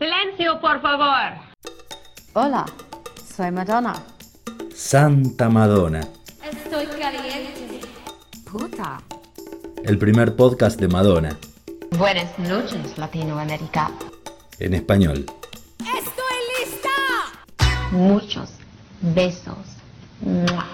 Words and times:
Silencio, 0.00 0.58
por 0.62 0.80
favor. 0.80 1.38
Hola, 2.32 2.64
soy 3.36 3.50
Madonna. 3.50 3.92
Santa 4.74 5.50
Madonna, 5.50 6.00
Estoy 6.42 6.86
caliente. 6.86 7.80
Puta. 8.50 9.02
el 9.84 9.98
primer 9.98 10.34
podcast 10.36 10.80
de 10.80 10.88
Madonna, 10.88 11.36
Buenas 11.98 12.38
noches, 12.38 12.96
Latinoamérica. 12.96 13.90
en 14.58 14.72
español. 14.74 15.26
Muchos 17.92 18.48
besos. 19.02 19.58
¡Mua! 20.22 20.64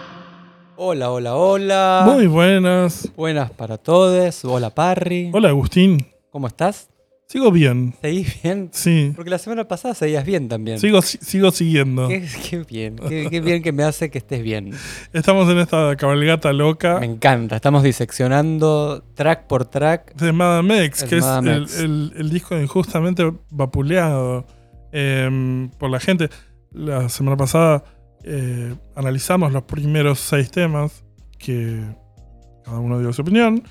Hola, 0.76 1.10
hola, 1.10 1.34
hola. 1.34 2.02
Muy 2.06 2.28
buenas. 2.28 3.10
buenas 3.16 3.50
para 3.50 3.76
todos. 3.76 4.44
Hola, 4.44 4.70
Parry. 4.70 5.32
Hola 5.34 5.48
Agustín. 5.48 6.06
¿Cómo 6.30 6.46
estás? 6.46 6.88
Sigo 7.28 7.50
bien. 7.50 7.92
¿Seguís 8.00 8.40
bien? 8.42 8.68
Sí. 8.72 9.12
Porque 9.16 9.30
la 9.30 9.38
semana 9.38 9.66
pasada 9.66 9.94
seguías 9.94 10.24
bien 10.24 10.48
también. 10.48 10.78
Sigo, 10.78 11.02
sigo 11.02 11.50
siguiendo. 11.50 12.06
Qué, 12.06 12.24
qué 12.48 12.58
bien, 12.60 12.96
qué, 13.08 13.26
qué 13.28 13.40
bien 13.40 13.62
que 13.64 13.72
me 13.72 13.82
hace 13.82 14.10
que 14.10 14.18
estés 14.18 14.42
bien. 14.44 14.70
Estamos 15.12 15.48
en 15.50 15.58
esta 15.58 15.96
cabalgata 15.96 16.52
loca 16.52 17.00
Me 17.00 17.06
encanta. 17.06 17.56
Estamos 17.56 17.82
diseccionando 17.82 19.02
track 19.14 19.48
por 19.48 19.64
track. 19.64 20.14
de 20.14 20.30
Madame 20.32 20.84
X, 20.84 21.02
Es 21.02 21.08
que 21.08 21.16
es 21.16 21.24
Madame 21.24 21.52
el, 21.54 21.62
X. 21.64 21.78
el- 21.80 22.12
el 22.16 22.30
disco 22.30 22.56
injustamente 22.60 23.32
vapuleado 23.50 24.46
em, 24.92 25.68
por 25.70 25.90
la 25.90 25.98
gente. 25.98 26.30
La 26.70 27.08
semana 27.08 27.36
pasada 27.36 27.82
eh, 28.22 28.72
analizamos 28.94 29.52
los 29.52 29.64
primeros 29.64 30.20
seis 30.20 30.48
temas 30.50 31.02
que 31.38 31.80
cada 32.64 32.78
uno 32.78 33.00
dio 33.00 33.12
su 33.12 33.22
opinión. 33.22 33.64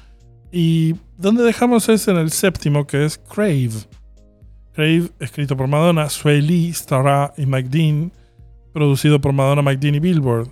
Y 0.52 0.95
donde 1.17 1.43
dejamos 1.43 1.89
es 1.89 2.07
en 2.07 2.17
el 2.17 2.31
séptimo, 2.31 2.85
que 2.85 3.05
es 3.05 3.17
Crave. 3.17 3.71
Crave, 4.73 5.09
escrito 5.19 5.55
por 5.55 5.67
Madonna, 5.67 6.09
Sway 6.09 6.41
Lee, 6.41 6.73
Starra 6.73 7.33
y 7.38 7.45
Mike 7.45 7.69
Dean, 7.69 8.11
producido 8.73 9.21
por 9.21 9.31
Madonna, 9.31 9.61
Mike 9.61 9.77
Dean 9.80 9.95
y 9.95 9.99
Billboard. 9.99 10.49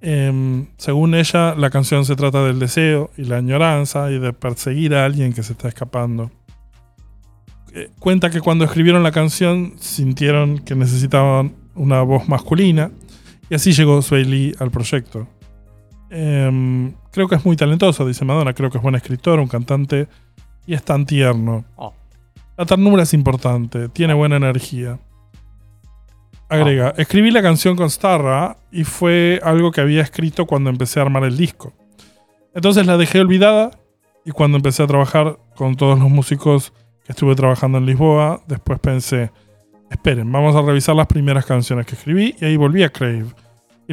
Em, 0.00 0.66
según 0.78 1.14
ella, 1.14 1.54
la 1.54 1.70
canción 1.70 2.04
se 2.04 2.16
trata 2.16 2.44
del 2.44 2.58
deseo 2.58 3.10
y 3.16 3.24
la 3.24 3.36
añoranza 3.36 4.10
y 4.10 4.18
de 4.18 4.32
perseguir 4.32 4.94
a 4.94 5.04
alguien 5.04 5.32
que 5.32 5.42
se 5.42 5.52
está 5.52 5.68
escapando. 5.68 6.30
Eh, 7.74 7.90
cuenta 7.98 8.30
que 8.30 8.40
cuando 8.40 8.64
escribieron 8.64 9.02
la 9.02 9.12
canción 9.12 9.74
sintieron 9.78 10.58
que 10.58 10.74
necesitaban 10.74 11.54
una 11.74 12.02
voz 12.02 12.28
masculina 12.28 12.90
y 13.48 13.54
así 13.54 13.72
llegó 13.72 14.02
Sway 14.02 14.24
Lee 14.24 14.54
al 14.58 14.70
proyecto. 14.70 15.26
Em, 16.14 16.92
creo 17.10 17.26
que 17.26 17.36
es 17.36 17.44
muy 17.46 17.56
talentoso, 17.56 18.06
dice 18.06 18.26
Madonna, 18.26 18.52
creo 18.52 18.68
que 18.70 18.76
es 18.76 18.82
buen 18.82 18.94
escritor, 18.94 19.40
un 19.40 19.48
cantante 19.48 20.08
y 20.66 20.74
es 20.74 20.82
tan 20.84 21.06
tierno. 21.06 21.64
Oh. 21.76 21.94
La 22.58 22.66
ternura 22.66 23.04
es 23.04 23.14
importante, 23.14 23.88
tiene 23.88 24.12
buena 24.12 24.36
energía. 24.36 24.98
Agrega, 26.50 26.92
escribí 26.98 27.30
la 27.30 27.40
canción 27.40 27.76
con 27.76 27.88
Starra 27.88 28.58
y 28.70 28.84
fue 28.84 29.40
algo 29.42 29.72
que 29.72 29.80
había 29.80 30.02
escrito 30.02 30.44
cuando 30.44 30.68
empecé 30.68 31.00
a 31.00 31.04
armar 31.04 31.24
el 31.24 31.38
disco. 31.38 31.72
Entonces 32.54 32.84
la 32.84 32.98
dejé 32.98 33.18
olvidada 33.20 33.70
y 34.26 34.32
cuando 34.32 34.58
empecé 34.58 34.82
a 34.82 34.86
trabajar 34.86 35.38
con 35.56 35.76
todos 35.76 35.98
los 35.98 36.10
músicos 36.10 36.74
que 37.06 37.12
estuve 37.12 37.34
trabajando 37.34 37.78
en 37.78 37.86
Lisboa, 37.86 38.42
después 38.46 38.78
pensé, 38.80 39.30
esperen, 39.90 40.30
vamos 40.30 40.54
a 40.54 40.60
revisar 40.60 40.94
las 40.94 41.06
primeras 41.06 41.46
canciones 41.46 41.86
que 41.86 41.94
escribí 41.94 42.36
y 42.38 42.44
ahí 42.44 42.56
volví 42.58 42.82
a 42.82 42.90
Crave. 42.90 43.28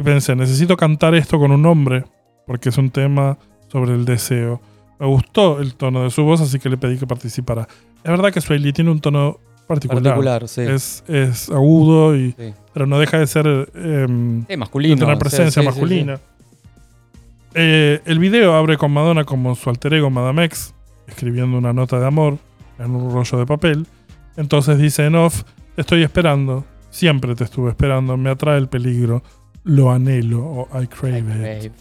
Y 0.00 0.02
pensé, 0.02 0.34
necesito 0.34 0.76
cantar 0.76 1.14
esto 1.14 1.38
con 1.38 1.50
un 1.50 1.64
hombre 1.66 2.04
porque 2.46 2.70
es 2.70 2.78
un 2.78 2.90
tema 2.90 3.36
sobre 3.68 3.92
el 3.94 4.04
deseo. 4.04 4.60
Me 4.98 5.06
gustó 5.06 5.60
el 5.60 5.74
tono 5.74 6.02
de 6.04 6.10
su 6.10 6.24
voz, 6.24 6.40
así 6.40 6.58
que 6.58 6.68
le 6.68 6.76
pedí 6.76 6.98
que 6.98 7.06
participara. 7.06 7.68
Es 8.02 8.10
verdad 8.10 8.32
que 8.32 8.40
Sway 8.40 8.58
Lee 8.58 8.72
tiene 8.72 8.90
un 8.90 9.00
tono 9.00 9.38
particular. 9.66 10.02
Particular, 10.02 10.48
sí. 10.48 10.62
Es, 10.62 11.04
es 11.06 11.48
agudo, 11.50 12.16
y, 12.16 12.32
Sí. 12.32 12.54
pero 12.72 12.86
no 12.86 12.98
deja 12.98 13.18
de 13.18 13.26
ser 13.26 13.70
em, 13.74 14.44
Eh, 14.48 14.56
masculino. 14.56 14.94
de 14.96 15.00
tener 15.00 15.16
sí, 15.16 15.20
presencia 15.20 15.50
sí, 15.50 15.60
sí, 15.60 15.66
masculina. 15.66 16.18
Eh, 17.54 18.00
el 18.04 18.18
video 18.18 18.54
abre 18.54 18.76
con 18.76 18.92
Madonna 18.92 19.24
como 19.24 19.54
su 19.54 19.70
alter 19.70 19.94
ego 19.94 20.10
Madame 20.10 20.44
X, 20.44 20.74
escribiendo 21.08 21.58
una 21.58 21.72
nota 21.72 21.98
de 21.98 22.06
amor 22.06 22.38
en 22.78 22.90
un 22.94 23.12
rollo 23.12 23.38
de 23.38 23.46
papel. 23.46 23.86
Entonces 24.36 24.78
dice 24.78 25.04
en 25.06 25.16
off, 25.16 25.42
te 25.74 25.80
estoy 25.82 26.02
esperando, 26.02 26.64
siempre 26.90 27.34
te 27.34 27.44
estuve 27.44 27.70
esperando, 27.70 28.16
me 28.16 28.30
atrae 28.30 28.58
el 28.58 28.68
peligro, 28.68 29.22
lo 29.70 29.92
anhelo 29.92 30.44
o 30.44 30.68
I 30.80 30.84
it. 30.84 30.90
Crave. 30.90 31.72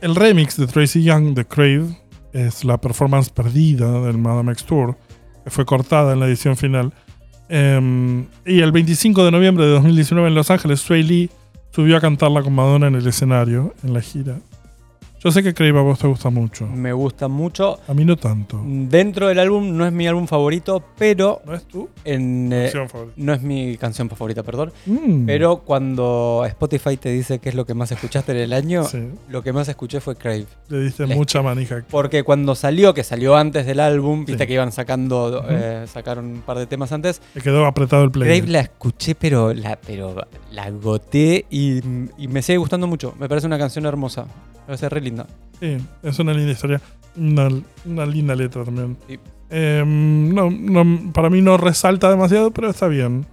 El 0.00 0.14
remix 0.14 0.56
de 0.56 0.66
Tracy 0.66 1.02
Young 1.02 1.34
de 1.34 1.44
Crave 1.44 1.98
es 2.32 2.64
la 2.64 2.80
performance 2.80 3.30
perdida 3.30 4.00
del 4.02 4.16
Madame 4.16 4.52
X 4.52 4.64
Tour, 4.64 4.96
que 5.44 5.50
fue 5.50 5.64
cortada 5.64 6.12
en 6.12 6.20
la 6.20 6.26
edición 6.26 6.56
final. 6.56 6.92
Em, 7.48 8.26
y 8.46 8.60
el 8.60 8.72
25 8.72 9.24
de 9.24 9.30
noviembre 9.32 9.64
de 9.64 9.72
2019 9.72 10.28
en 10.28 10.34
Los 10.34 10.50
Ángeles, 10.50 10.80
Sway 10.80 11.02
Lee 11.02 11.30
subió 11.70 11.96
a 11.96 12.00
cantarla 12.00 12.42
con 12.42 12.54
Madonna 12.54 12.86
en 12.86 12.94
el 12.94 13.06
escenario, 13.06 13.74
en 13.82 13.92
la 13.92 14.00
gira. 14.00 14.38
Yo 15.24 15.30
sé 15.30 15.42
que 15.44 15.54
Crave 15.54 15.78
a 15.78 15.82
vos 15.82 16.00
te 16.00 16.08
gusta 16.08 16.30
mucho. 16.30 16.66
Me 16.66 16.92
gusta 16.92 17.28
mucho. 17.28 17.78
A 17.86 17.94
mí 17.94 18.04
no 18.04 18.16
tanto. 18.16 18.60
Dentro 18.66 19.28
del 19.28 19.38
álbum 19.38 19.76
no 19.76 19.86
es 19.86 19.92
mi 19.92 20.08
álbum 20.08 20.26
favorito, 20.26 20.82
pero 20.98 21.40
¿No 21.46 21.54
es 21.54 21.62
tu 21.64 21.88
en, 22.04 22.52
eh, 22.52 22.70
favorita? 22.88 23.12
no 23.16 23.32
es 23.32 23.40
mi 23.42 23.76
canción 23.76 24.08
favorita, 24.10 24.42
perdón. 24.42 24.72
Mm. 24.84 25.24
Pero 25.26 25.58
cuando 25.58 26.42
Spotify 26.46 26.96
te 26.96 27.10
dice 27.10 27.38
qué 27.38 27.50
es 27.50 27.54
lo 27.54 27.64
que 27.64 27.74
más 27.74 27.92
escuchaste 27.92 28.32
en 28.32 28.38
el 28.38 28.52
año, 28.52 28.82
Sí, 28.82 28.98
lo 29.28 29.42
que 29.44 29.52
más 29.52 29.68
escuché 29.68 30.00
fue 30.00 30.16
Crave. 30.16 30.46
le 30.68 30.80
diste 30.80 31.06
mucha 31.06 31.40
manija. 31.40 31.84
Porque 31.88 32.24
cuando 32.24 32.56
salió, 32.56 32.92
que 32.92 33.04
salió 33.04 33.36
antes 33.36 33.64
del 33.64 33.78
álbum, 33.78 34.24
viste 34.24 34.42
Sí. 34.42 34.48
que 34.48 34.54
iban 34.54 34.72
sacando, 34.72 35.44
eh, 35.48 35.84
sacaron 35.86 36.24
un 36.26 36.40
par 36.40 36.58
de 36.58 36.66
temas 36.66 36.90
antes. 36.90 37.22
Le 37.34 37.42
quedó 37.42 37.64
apretado 37.66 38.02
el 38.02 38.10
play. 38.10 38.40
Crave 38.40 38.50
la 38.52 38.60
escuché, 38.62 39.14
pero 39.14 39.54
la, 39.54 39.78
pero 39.86 40.16
la 40.50 40.64
agoté 40.64 41.46
y, 41.48 41.78
y 42.18 42.26
me 42.26 42.42
sigue 42.42 42.58
gustando 42.58 42.88
mucho. 42.88 43.14
Me 43.20 43.28
parece 43.28 43.46
una 43.46 43.58
canción 43.58 43.86
hermosa. 43.86 44.26
Me 44.62 44.66
parece 44.66 44.88
re 44.88 45.00
linda. 45.00 45.26
Sí, 45.60 45.76
es 46.02 46.18
una 46.18 46.32
linda 46.32 46.52
historia. 46.52 46.80
Una, 47.16 47.48
una 47.84 48.06
linda 48.06 48.34
letra 48.34 48.64
también. 48.64 48.96
Sí. 49.08 49.18
Em, 49.50 50.34
no, 50.34 50.50
no- 50.50 51.12
para 51.12 51.28
mí 51.30 51.42
no 51.42 51.56
resalta 51.56 52.08
demasiado, 52.10 52.50
pero 52.52 52.70
está 52.70 52.88
bien. 52.88 53.26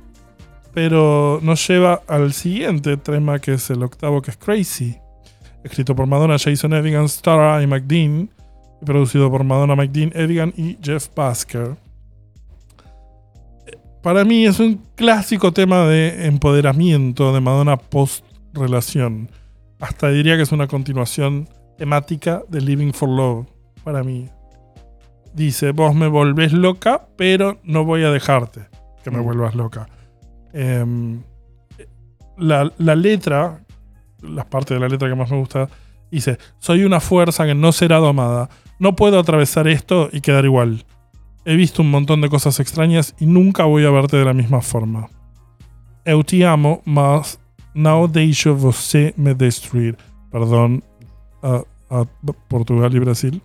Pero 0.73 1.39
nos 1.41 1.65
lleva 1.67 2.01
al 2.07 2.33
siguiente 2.33 2.97
tema, 2.97 3.39
que 3.39 3.53
es 3.53 3.69
el 3.69 3.81
octavo, 3.83 4.21
que 4.21 4.31
es 4.31 4.37
Crazy. 4.37 4.97
Escrito 5.63 5.95
por 5.95 6.07
Madonna, 6.07 6.37
Jason 6.37 6.73
Evigan, 6.73 7.07
Starra 7.09 7.61
y 7.63 7.67
McDean. 7.67 8.29
Y 8.81 8.85
producido 8.85 9.29
por 9.31 9.43
Madonna, 9.43 9.75
McDean, 9.75 10.11
Evigan 10.13 10.53
y 10.55 10.77
Jeff 10.81 11.07
Basker. 11.15 11.75
Para 14.01 14.23
mí 14.23 14.45
es 14.45 14.59
un 14.59 14.81
clásico 14.95 15.51
tema 15.51 15.85
de 15.85 16.25
empoderamiento 16.27 17.33
de 17.33 17.41
Madonna 17.41 17.75
post-relación. 17.77 19.29
Hasta 19.79 20.09
diría 20.09 20.35
que 20.35 20.43
es 20.43 20.51
una 20.51 20.67
continuación 20.67 21.47
temática 21.77 22.43
de 22.49 22.61
Living 22.61 22.91
for 22.91 23.09
Love, 23.09 23.47
para 23.83 24.03
mí. 24.03 24.27
Dice, 25.33 25.71
vos 25.71 25.95
me 25.95 26.07
volvés 26.07 26.51
loca, 26.53 27.07
pero 27.15 27.59
no 27.63 27.85
voy 27.85 28.03
a 28.03 28.09
dejarte 28.11 28.67
que 29.03 29.11
me 29.11 29.19
Mm. 29.19 29.23
vuelvas 29.23 29.55
loca. 29.55 29.87
Em, 30.53 31.21
la, 32.37 32.71
la 32.77 32.95
letra, 32.95 33.63
la 34.21 34.49
parte 34.49 34.73
de 34.73 34.79
la 34.79 34.87
letra 34.89 35.07
que 35.07 35.15
más 35.15 35.31
me 35.31 35.37
gusta, 35.37 35.69
dice, 36.11 36.37
soy 36.57 36.83
una 36.83 36.99
fuerza 36.99 37.45
que 37.45 37.55
no 37.55 37.71
será 37.71 37.97
domada. 37.97 38.49
No 38.79 38.95
puedo 38.95 39.19
atravesar 39.19 39.67
esto 39.67 40.09
y 40.11 40.21
quedar 40.21 40.45
igual. 40.45 40.85
He 41.45 41.55
visto 41.55 41.81
un 41.81 41.91
montón 41.91 42.21
de 42.21 42.29
cosas 42.29 42.59
extrañas 42.59 43.15
y 43.19 43.25
nunca 43.25 43.63
voy 43.63 43.85
a 43.85 43.91
verte 43.91 44.17
de 44.17 44.25
la 44.25 44.33
misma 44.33 44.61
forma. 44.61 45.09
Eu 46.05 46.23
te 46.23 46.43
amo, 46.45 46.81
mas 46.85 47.39
não 47.73 48.07
deixo 48.07 48.55
você 48.55 49.13
me 49.17 49.33
destruir. 49.33 49.97
Perdón 50.31 50.83
a, 51.41 51.63
a 51.89 52.05
Portugal 52.47 52.93
y 52.95 52.99
Brasil. 52.99 53.41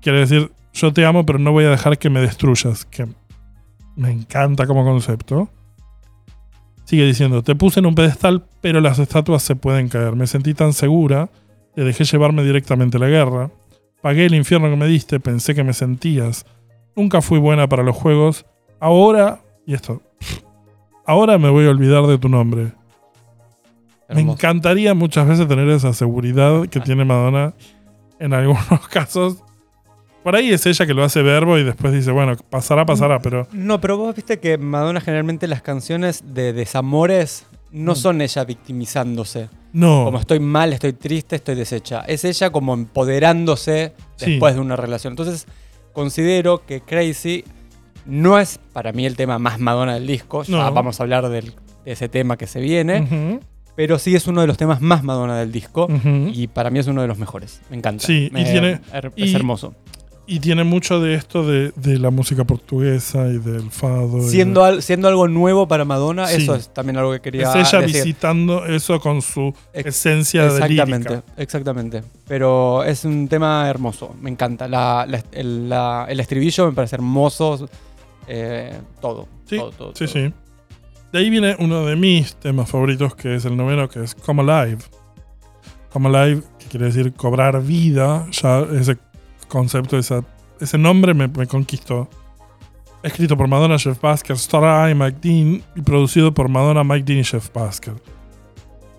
Quiere 0.00 0.20
decir, 0.20 0.50
yo 0.72 0.92
te 0.92 1.04
amo, 1.04 1.26
pero 1.26 1.38
no 1.38 1.52
voy 1.52 1.64
a 1.64 1.70
dejar 1.70 1.98
que 1.98 2.10
me 2.10 2.20
destruyas. 2.20 2.84
Que 2.84 3.06
me 3.96 4.10
encanta 4.10 4.66
como 4.66 4.84
concepto. 4.84 5.48
Sigue 6.84 7.04
diciendo, 7.04 7.42
te 7.42 7.54
puse 7.54 7.80
en 7.80 7.86
un 7.86 7.94
pedestal, 7.94 8.44
pero 8.60 8.80
las 8.80 8.98
estatuas 8.98 9.42
se 9.42 9.56
pueden 9.56 9.88
caer. 9.88 10.16
Me 10.16 10.26
sentí 10.26 10.54
tan 10.54 10.72
segura, 10.72 11.28
te 11.74 11.84
dejé 11.84 12.04
llevarme 12.04 12.44
directamente 12.44 12.96
a 12.96 13.00
la 13.00 13.08
guerra. 13.08 13.50
Pagué 14.00 14.26
el 14.26 14.34
infierno 14.34 14.70
que 14.70 14.76
me 14.76 14.86
diste, 14.86 15.20
pensé 15.20 15.54
que 15.54 15.64
me 15.64 15.74
sentías. 15.74 16.46
Nunca 16.96 17.20
fui 17.20 17.38
buena 17.38 17.68
para 17.68 17.82
los 17.82 17.96
juegos. 17.96 18.46
Ahora, 18.80 19.40
y 19.66 19.74
esto, 19.74 20.00
ahora 21.04 21.36
me 21.36 21.50
voy 21.50 21.66
a 21.66 21.70
olvidar 21.70 22.06
de 22.06 22.16
tu 22.16 22.28
nombre. 22.28 22.72
Me 24.08 24.20
encantaría 24.22 24.94
muchas 24.94 25.26
veces 25.28 25.46
tener 25.48 25.68
esa 25.68 25.92
seguridad 25.92 26.66
que 26.68 26.80
tiene 26.80 27.04
Madonna 27.04 27.52
en 28.18 28.32
algunos 28.32 28.88
casos. 28.90 29.38
Por 30.24 30.34
ahí 30.34 30.50
es 30.50 30.66
ella 30.66 30.86
que 30.86 30.94
lo 30.94 31.04
hace 31.04 31.22
verbo 31.22 31.56
y 31.58 31.64
después 31.64 31.92
dice, 31.92 32.10
bueno, 32.10 32.34
pasará, 32.50 32.84
pasará, 32.84 33.18
pero 33.20 33.46
No, 33.52 33.80
pero 33.80 33.96
vos 33.96 34.14
viste 34.14 34.38
que 34.40 34.58
Madonna 34.58 35.00
generalmente 35.00 35.46
las 35.46 35.62
canciones 35.62 36.22
de 36.34 36.52
desamores 36.52 37.46
no 37.70 37.92
Mm. 37.92 37.96
son 37.96 38.20
ella 38.22 38.44
victimizándose. 38.44 39.48
no. 39.72 40.04
Como 40.06 40.18
estoy 40.18 40.40
mal, 40.40 40.72
estoy 40.72 40.94
triste, 40.94 41.36
estoy 41.36 41.54
deshecha. 41.54 42.00
Es 42.00 42.24
ella 42.24 42.50
como 42.50 42.72
empoderándose 42.74 43.92
Sí. 44.16 44.30
después 44.32 44.54
de 44.54 44.60
una 44.60 44.76
relación. 44.76 45.12
Entonces, 45.12 45.46
considero 45.92 46.64
que 46.66 46.80
Crazy 46.80 47.44
No 48.06 48.38
es 48.38 48.58
para 48.72 48.92
mí 48.92 49.04
el 49.04 49.16
tema 49.16 49.38
más 49.38 49.58
Madonna 49.60 49.92
del 49.94 50.06
disco. 50.06 50.42
Ya 50.44 50.56
No. 50.56 50.72
vamos 50.72 50.98
a 50.98 51.02
hablar 51.02 51.28
del- 51.28 51.52
de 51.84 51.92
ese 51.92 52.08
tema 52.08 52.38
que 52.38 52.46
se 52.46 52.58
viene. 52.58 53.02
Ujú, 53.02 53.40
Pero 53.78 53.96
sí 54.00 54.16
es 54.16 54.26
uno 54.26 54.40
de 54.40 54.48
los 54.48 54.56
temas 54.56 54.80
más 54.80 55.04
Madonna 55.04 55.36
del 55.38 55.52
disco. 55.52 55.86
Y 56.32 56.48
para 56.48 56.68
mí 56.68 56.80
es 56.80 56.88
uno 56.88 57.00
de 57.00 57.06
los 57.06 57.16
mejores. 57.16 57.60
Me 57.70 57.76
encanta. 57.76 58.04
Sí, 58.04 58.28
y 58.34 58.44
tiene- 58.44 58.80
es 59.16 59.30
y- 59.30 59.34
hermoso. 59.36 59.72
Y 60.26 60.40
tiene 60.40 60.64
mucho 60.64 60.98
de 61.00 61.14
esto 61.14 61.46
de, 61.46 61.70
de 61.76 61.96
la 61.98 62.10
música 62.10 62.42
portuguesa 62.44 63.28
y 63.28 63.38
del 63.38 63.70
fado. 63.70 64.20
Siendo, 64.20 64.62
de- 64.62 64.68
al- 64.68 64.82
siendo 64.82 65.06
algo 65.06 65.28
nuevo 65.28 65.68
para 65.68 65.84
Madonna, 65.84 66.26
Sí. 66.26 66.42
eso 66.42 66.56
es 66.56 66.74
también 66.74 66.96
algo 66.98 67.12
que 67.12 67.20
quería 67.20 67.48
es 67.50 67.54
ella 67.72 67.80
decir. 67.82 68.02
visitando 68.04 68.66
eso 68.66 68.98
con 68.98 69.22
su 69.22 69.54
Ex- 69.72 69.86
esencia 69.86 70.42
de 70.42 70.48
Exactamente, 70.48 71.08
lírica. 71.10 71.24
exactamente. 71.36 72.02
Pero 72.26 72.82
es 72.82 73.04
un 73.04 73.28
tema 73.28 73.70
hermoso, 73.70 74.16
me 74.20 74.28
encanta. 74.28 74.66
La- 74.66 75.06
la- 75.08 75.22
el, 75.32 75.68
la- 75.68 76.04
el 76.08 76.18
estribillo 76.18 76.66
me 76.66 76.72
parece 76.72 76.96
hermoso. 76.96 77.68
eh, 78.26 78.76
todo, 79.00 79.26
Sí, 79.46 79.56
todo, 79.56 79.70
todo, 79.70 79.92
Sí, 79.94 80.04
todo. 80.04 80.08
sí. 80.12 80.32
De 81.12 81.20
ahí 81.20 81.30
viene 81.30 81.56
uno 81.58 81.86
de 81.86 81.96
mis 81.96 82.34
temas 82.36 82.70
favoritos, 82.70 83.14
que 83.14 83.34
es 83.34 83.44
el 83.46 83.56
noveno, 83.56 83.88
que 83.88 84.02
es 84.02 84.14
Come 84.14 84.42
Alive. 84.42 84.82
Come 85.90 86.08
Alive, 86.08 86.42
que 86.58 86.66
quiere 86.66 86.86
decir 86.86 87.14
cobrar 87.14 87.62
vida, 87.62 88.26
ya 88.30 88.60
ese 88.60 88.98
concepto, 89.48 89.98
ese 89.98 90.78
nombre 90.78 91.14
me, 91.14 91.30
conquistó. 91.46 92.08
Escrito 93.02 93.36
por 93.36 93.48
Madonna, 93.48 93.78
Jeff 93.78 93.98
Basker, 94.00 94.36
Star 94.36 94.94
Mike 94.94 95.18
Dean 95.22 95.62
y 95.74 95.80
producido 95.80 96.34
por 96.34 96.48
Madonna, 96.48 96.84
Mike 96.84 97.04
Dean 97.04 97.20
y 97.20 97.24
Jeff 97.24 97.50
Basker. 97.54 97.94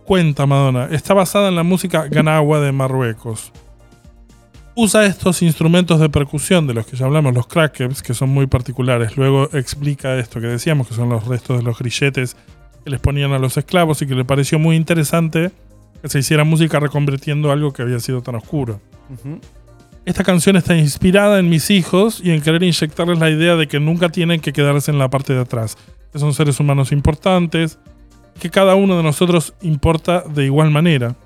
Cuenta 0.05 0.47
Madonna, 0.47 0.87
está 0.89 1.13
basada 1.13 1.49
en 1.49 1.55
la 1.55 1.63
música 1.63 2.07
Ganawa 2.07 2.59
de 2.59 2.71
Marruecos. 2.71 3.51
Usa 4.81 5.05
estos 5.05 5.41
instrumentos 5.41 5.99
de 5.99 6.07
percusión 6.07 6.65
de 6.65 6.73
los 6.73 6.87
que 6.87 6.95
ya 6.95 7.05
hablamos, 7.05 7.33
los 7.33 7.47
crackers, 7.47 8.01
que 8.01 8.13
son 8.13 8.29
muy 8.29 8.47
particulares. 8.47 9.17
Luego 9.17 9.49
explica 9.51 10.17
esto 10.17 10.39
que 10.39 10.47
decíamos, 10.47 10.87
que 10.87 10.93
son 10.93 11.09
los 11.09 11.27
restos 11.27 11.57
de 11.57 11.63
los 11.63 11.77
grilletes 11.77 12.37
que 12.85 12.89
les 12.89 13.01
ponían 13.01 13.33
a 13.33 13.39
los 13.39 13.57
esclavos 13.57 14.01
y 14.01 14.07
que 14.07 14.15
le 14.15 14.23
pareció 14.23 14.57
muy 14.57 14.77
interesante 14.77 15.51
que 16.01 16.07
se 16.07 16.19
hiciera 16.19 16.45
música 16.45 16.79
reconvirtiendo 16.79 17.51
algo 17.51 17.73
que 17.73 17.81
había 17.81 17.99
sido 17.99 18.21
tan 18.21 18.35
oscuro. 18.35 18.79
Esta 20.05 20.23
canción 20.23 20.55
está 20.55 20.77
inspirada 20.77 21.39
en 21.39 21.49
mis 21.49 21.71
hijos 21.71 22.21
y 22.23 22.31
en 22.31 22.41
querer 22.41 22.63
inyectarles 22.63 23.19
la 23.19 23.29
idea 23.29 23.57
de 23.57 23.67
que 23.67 23.81
nunca 23.81 24.07
tienen 24.07 24.39
que 24.39 24.53
quedarse 24.53 24.91
en 24.91 24.97
la 24.97 25.09
parte 25.09 25.33
de 25.33 25.41
atrás, 25.41 25.77
que 26.13 26.19
son 26.19 26.33
seres 26.33 26.57
humanos 26.57 26.93
importantes, 26.93 27.79
que 28.39 28.49
cada 28.49 28.75
uno 28.75 28.95
de 28.95 29.03
nosotros 29.03 29.53
importa 29.61 30.21
de 30.21 30.45
igual 30.45 30.71
manera. 30.71 31.17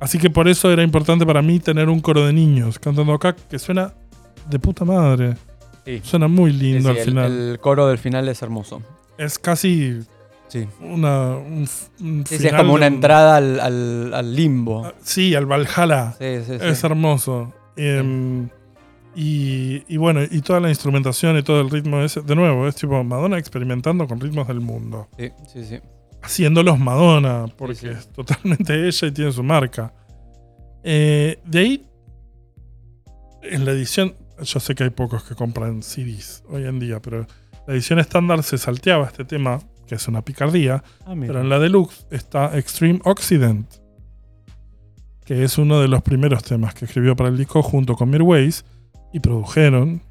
Así 0.00 0.18
que 0.18 0.30
por 0.30 0.46
eso 0.48 0.70
era 0.70 0.82
importante 0.82 1.24
para 1.26 1.42
mí 1.42 1.58
tener 1.60 1.88
un 1.88 2.00
coro 2.00 2.26
de 2.26 2.32
niños 2.32 2.78
cantando 2.78 3.12
acá 3.14 3.34
que 3.34 3.58
suena 3.58 3.94
de 4.48 4.58
puta 4.58 4.84
madre. 4.84 5.36
Sí. 5.84 6.00
Suena 6.04 6.28
muy 6.28 6.52
Sí, 6.52 6.58
lindo 6.58 6.90
sí, 6.92 6.94
al 6.94 6.96
el- 6.98 7.04
final. 7.04 7.32
El, 7.52 7.58
coro 7.60 7.86
del 7.88 7.98
final 7.98 8.28
es 8.28 8.42
hermoso. 8.42 8.82
Es 9.18 9.38
casi 9.38 10.00
Sí. 10.48 10.66
una, 10.80 11.36
un, 11.36 11.66
un 12.00 12.24
Sí, 12.26 12.28
sí, 12.28 12.34
es 12.34 12.40
final 12.42 12.56
como 12.60 12.74
una 12.74 12.86
entrada 12.86 13.36
al, 13.36 13.58
al- 13.60 14.14
al 14.14 14.34
limbo. 14.36 14.84
Ah, 14.86 14.94
Sí, 15.02 15.34
al 15.34 15.46
Valhalla. 15.46 16.12
Sí, 16.18 16.24
sí, 16.46 16.58
sí. 16.58 16.66
Es 16.66 16.84
hermoso. 16.84 17.52
Em, 17.76 18.48
y, 19.14 19.82
y 19.88 19.96
bueno, 19.96 20.20
y 20.30 20.40
toda 20.42 20.60
la 20.60 20.68
instrumentación 20.68 21.36
y 21.38 21.42
todo 21.42 21.60
el 21.62 21.70
ritmo 21.70 22.00
ese, 22.00 22.20
de 22.20 22.34
nuevo, 22.34 22.68
es 22.68 22.74
tipo 22.76 23.02
Madonna 23.02 23.38
experimentando 23.38 24.06
con 24.06 24.20
ritmos 24.20 24.46
del 24.48 24.60
mundo. 24.60 25.08
Sí, 25.18 25.30
sí, 25.52 25.64
sí. 25.64 25.78
Haciéndolos 26.26 26.78
Madonna, 26.78 27.46
porque 27.56 27.74
Sí, 27.76 27.86
sí. 27.86 27.92
es 27.92 28.08
totalmente 28.12 28.74
ella 28.88 29.06
y 29.08 29.12
tiene 29.12 29.32
su 29.32 29.42
marca. 29.42 29.94
Eh, 30.82 31.38
de 31.44 31.58
ahí, 31.58 31.86
en 33.42 33.64
la 33.64 33.70
edición, 33.72 34.14
yo 34.42 34.60
sé 34.60 34.74
que 34.74 34.84
hay 34.84 34.90
pocos 34.90 35.22
que 35.24 35.34
compran 35.34 35.82
CDs 35.82 36.42
hoy 36.48 36.64
en 36.64 36.78
día, 36.80 37.00
pero 37.00 37.26
la 37.66 37.74
edición 37.74 37.98
estándar 37.98 38.42
se 38.42 38.58
salteaba 38.58 39.06
este 39.06 39.24
tema, 39.24 39.60
que 39.86 39.94
es 39.94 40.08
una 40.08 40.22
picardía, 40.22 40.82
Ah, 41.06 41.14
pero 41.18 41.40
en 41.40 41.48
la 41.48 41.58
deluxe 41.60 42.06
está 42.10 42.56
Extreme 42.58 43.00
Occident, 43.04 43.68
que 45.24 45.44
es 45.44 45.58
uno 45.58 45.80
de 45.80 45.88
los 45.88 46.02
primeros 46.02 46.42
temas 46.42 46.74
que 46.74 46.84
escribió 46.86 47.14
para 47.16 47.28
el 47.30 47.36
disco 47.36 47.62
junto 47.62 47.94
con 47.96 48.10
Mirwais 48.10 48.64
y 49.12 49.20
produjeron. 49.20 50.02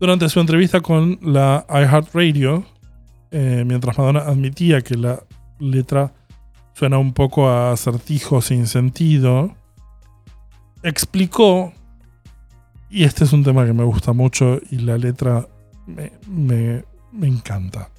Durante 0.00 0.28
su 0.28 0.38
entrevista 0.38 0.80
con 0.80 1.18
la 1.22 1.66
iHeartRadio, 1.68 2.64
eh, 3.30 3.64
mientras 3.66 3.96
Madonna 3.98 4.20
admitía 4.20 4.80
que 4.80 4.96
la 4.96 5.22
letra 5.58 6.12
suena 6.74 6.98
un 6.98 7.12
poco 7.12 7.48
a 7.48 7.72
acertijo 7.72 8.40
sin 8.40 8.66
sentido, 8.66 9.54
explicó, 10.82 11.72
y 12.90 13.04
este 13.04 13.24
es 13.24 13.32
un 13.32 13.44
tema 13.44 13.66
que 13.66 13.72
me 13.72 13.84
gusta 13.84 14.12
mucho 14.12 14.60
y 14.70 14.76
la 14.78 14.96
letra 14.96 15.46
me, 15.86 16.12
me- 16.28 16.84
me 17.12 17.26
encanta. 17.26 17.90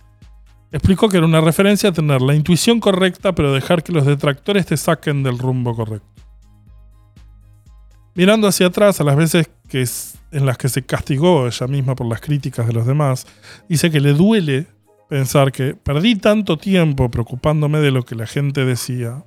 Explicó 0.72 1.10
que 1.10 1.18
era 1.18 1.26
una 1.26 1.42
referencia 1.42 1.90
a 1.90 1.94
tener 1.94 2.22
la 2.22 2.36
intuición 2.36 2.80
correcta, 2.80 3.34
pero 3.34 3.52
dejar 3.54 3.84
que 3.84 3.92
los 3.92 4.06
detractores 4.06 4.68
te 4.68 4.78
saquen 4.78 5.24
del 5.24 5.40
rumbo 5.40 5.76
correcto. 5.76 6.08
Mirando 8.16 8.48
hacia 8.48 8.68
atrás, 8.68 9.00
a 9.02 9.04
las 9.04 9.16
veces 9.16 9.50
que 9.68 9.86
en 10.31 10.46
las 10.46 10.58
que 10.58 10.70
se 10.70 10.84
castigó 10.86 11.48
ella 11.48 11.68
misma 11.68 11.96
por 11.96 12.08
las 12.08 12.22
críticas 12.22 12.68
de 12.68 12.74
los 12.74 12.86
demás, 12.86 13.26
dice 13.68 13.90
que 13.90 14.00
le 14.00 14.14
duele 14.14 14.68
pensar 15.09 15.51
que 15.51 15.73
perdí 15.73 16.15
tanto 16.15 16.57
tiempo 16.57 17.09
preocupándome 17.09 17.79
de 17.79 17.91
lo 17.91 18.06
que 18.06 18.15
la 18.15 18.27
gente 18.27 18.63
decía. 18.63 19.25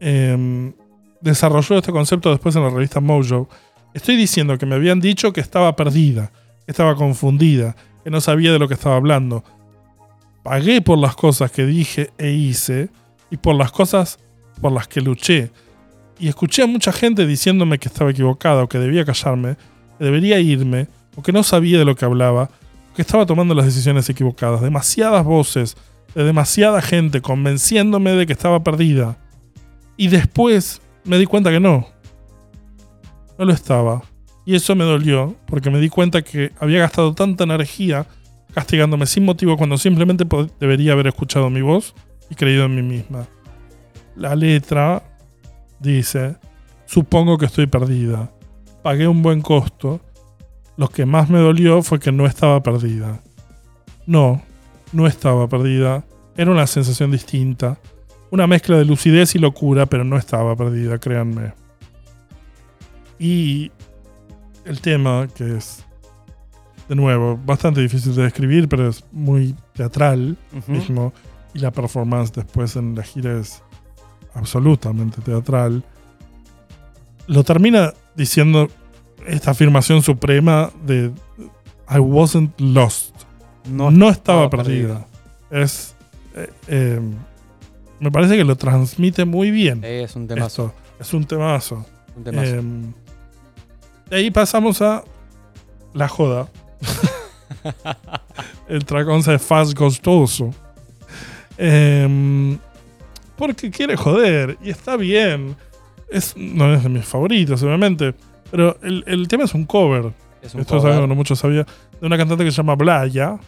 Em, 0.00 0.72
desarrolló 1.20 1.78
este 1.78 1.92
concepto 1.92 2.30
después 2.30 2.56
en 2.56 2.62
la 2.62 2.70
revista 2.70 3.00
Mojo. 3.00 3.48
Estoy 3.94 4.16
diciendo 4.16 4.58
que 4.58 4.66
me 4.66 4.74
habían 4.74 5.00
dicho 5.00 5.32
que 5.32 5.40
estaba 5.40 5.76
perdida, 5.76 6.32
que 6.64 6.72
estaba 6.72 6.96
confundida, 6.96 7.76
que 8.02 8.10
no 8.10 8.20
sabía 8.20 8.52
de 8.52 8.58
lo 8.58 8.66
que 8.66 8.74
estaba 8.74 8.96
hablando. 8.96 9.44
Pagué 10.42 10.80
por 10.80 10.98
las 10.98 11.14
cosas 11.14 11.52
que 11.52 11.66
dije 11.66 12.10
e 12.18 12.30
hice 12.30 12.88
y 13.30 13.36
por 13.36 13.54
las 13.54 13.70
cosas 13.70 14.18
por 14.60 14.72
las 14.72 14.88
que 14.88 15.02
luché. 15.02 15.50
Y 16.18 16.28
escuché 16.28 16.62
a 16.62 16.66
mucha 16.66 16.90
gente 16.90 17.26
diciéndome 17.26 17.78
que 17.78 17.88
estaba 17.88 18.10
equivocada 18.10 18.62
o 18.62 18.68
que 18.68 18.78
debía 18.78 19.04
callarme, 19.04 19.56
que 19.98 20.04
debería 20.04 20.40
irme 20.40 20.88
o 21.16 21.22
que 21.22 21.32
no 21.32 21.42
sabía 21.42 21.78
de 21.78 21.84
lo 21.84 21.94
que 21.94 22.06
hablaba, 22.06 22.50
que 22.94 23.02
estaba 23.02 23.26
tomando 23.26 23.54
las 23.54 23.66
decisiones 23.66 24.08
equivocadas. 24.08 24.60
Demasiadas 24.60 25.24
voces 25.24 25.76
de 26.14 26.24
demasiada 26.24 26.82
gente 26.82 27.20
convenciéndome 27.20 28.12
de 28.12 28.26
que 28.26 28.32
estaba 28.32 28.62
perdida. 28.62 29.18
Y 29.96 30.08
después 30.08 30.80
me 31.04 31.18
di 31.18 31.26
cuenta 31.26 31.50
que 31.50 31.60
no. 31.60 31.86
No 33.38 33.44
lo 33.44 33.52
estaba. 33.52 34.02
Y 34.44 34.56
eso 34.56 34.74
me 34.74 34.84
dolió 34.84 35.36
porque 35.46 35.70
me 35.70 35.80
di 35.80 35.88
cuenta 35.88 36.22
que 36.22 36.52
había 36.58 36.80
gastado 36.80 37.14
tanta 37.14 37.44
energía 37.44 38.06
castigándome 38.54 39.06
sin 39.06 39.24
motivo 39.24 39.56
cuando 39.56 39.78
simplemente 39.78 40.26
debería 40.60 40.92
haber 40.92 41.06
escuchado 41.06 41.48
mi 41.48 41.62
voz 41.62 41.94
y 42.28 42.34
creído 42.34 42.64
en 42.64 42.74
mí 42.74 42.82
misma. 42.82 43.26
La 44.16 44.34
letra 44.36 45.02
dice, 45.80 46.36
supongo 46.86 47.38
que 47.38 47.46
estoy 47.46 47.66
perdida. 47.66 48.30
Pagué 48.82 49.08
un 49.08 49.22
buen 49.22 49.40
costo. 49.40 50.00
Lo 50.82 50.88
que 50.88 51.06
más 51.06 51.30
me 51.30 51.38
dolió 51.38 51.80
fue 51.84 52.00
que 52.00 52.10
no 52.10 52.26
estaba 52.26 52.60
perdida. 52.60 53.22
No, 54.04 54.42
no 54.92 55.06
estaba 55.06 55.48
perdida. 55.48 56.04
Era 56.36 56.50
una 56.50 56.66
sensación 56.66 57.12
distinta. 57.12 57.78
Una 58.32 58.48
mezcla 58.48 58.76
de 58.78 58.84
lucidez 58.84 59.36
y 59.36 59.38
locura, 59.38 59.86
pero 59.86 60.02
no 60.02 60.18
estaba 60.18 60.56
perdida, 60.56 60.98
créanme. 60.98 61.52
Y 63.16 63.70
el 64.64 64.80
tema, 64.80 65.28
que 65.32 65.58
es, 65.58 65.84
de 66.88 66.96
nuevo, 66.96 67.38
bastante 67.46 67.80
difícil 67.80 68.16
de 68.16 68.24
describir, 68.24 68.68
pero 68.68 68.88
es 68.88 69.04
muy 69.12 69.54
teatral 69.74 70.36
mismo. 70.66 71.12
Y 71.54 71.60
la 71.60 71.70
performance 71.70 72.32
después 72.32 72.74
en 72.74 72.96
la 72.96 73.04
gira 73.04 73.38
es 73.38 73.62
absolutamente 74.34 75.22
teatral. 75.22 75.84
Lo 77.28 77.44
termina 77.44 77.94
diciendo 78.16 78.68
esta 79.26 79.52
afirmación 79.52 80.02
suprema 80.02 80.70
de 80.84 81.10
I 81.88 81.98
wasn't 81.98 82.58
lost. 82.60 83.14
No, 83.68 84.10
estaba 84.10 84.50
perdida. 84.50 85.06
Es. 85.50 85.94
eh, 86.34 86.50
eh, 86.68 87.00
me 88.00 88.10
parece 88.10 88.36
que 88.36 88.44
lo 88.44 88.56
transmite 88.56 89.24
muy 89.24 89.50
bien. 89.50 89.84
Es 89.84 90.16
un 90.16 90.26
temazo. 90.26 90.66
Esto. 90.66 90.74
Es 90.98 91.14
un 91.14 91.24
temazo. 91.24 91.86
un 92.16 92.24
temazo. 92.24 92.54
Em, 92.54 92.92
de 94.10 94.16
ahí 94.16 94.30
pasamos 94.30 94.82
a 94.82 95.04
la 95.94 96.08
joda. 96.08 96.48
El 98.68 98.84
11 98.90 99.34
es 99.34 99.42
Fast 99.42 99.78
Gostoso. 99.78 100.50
Em, 101.58 102.58
porque 103.36 103.70
quiere 103.70 103.96
joder 103.96 104.58
y 104.62 104.70
está 104.70 104.96
bien. 104.96 105.54
Es, 106.10 106.36
no 106.36 106.74
es 106.74 106.82
de 106.82 106.88
mis 106.88 107.04
favoritos, 107.04 107.62
obviamente. 107.62 108.14
Pero 108.52 108.76
el, 108.82 109.02
el 109.08 109.26
tema 109.26 109.44
es 109.44 109.54
un 109.54 109.64
cover. 109.64 110.12
es 110.40 110.54
un 110.54 110.60
Esto 110.60 110.76
es 110.76 110.84
algo 110.84 111.00
que 111.00 111.06
no 111.08 111.14
muchos 111.16 111.40
sabía. 111.40 111.66
De 112.00 112.06
una 112.06 112.16
cantante 112.16 112.44
que 112.44 112.52
se 112.52 112.58
llama 112.58 112.76
Blaya. 112.76 113.40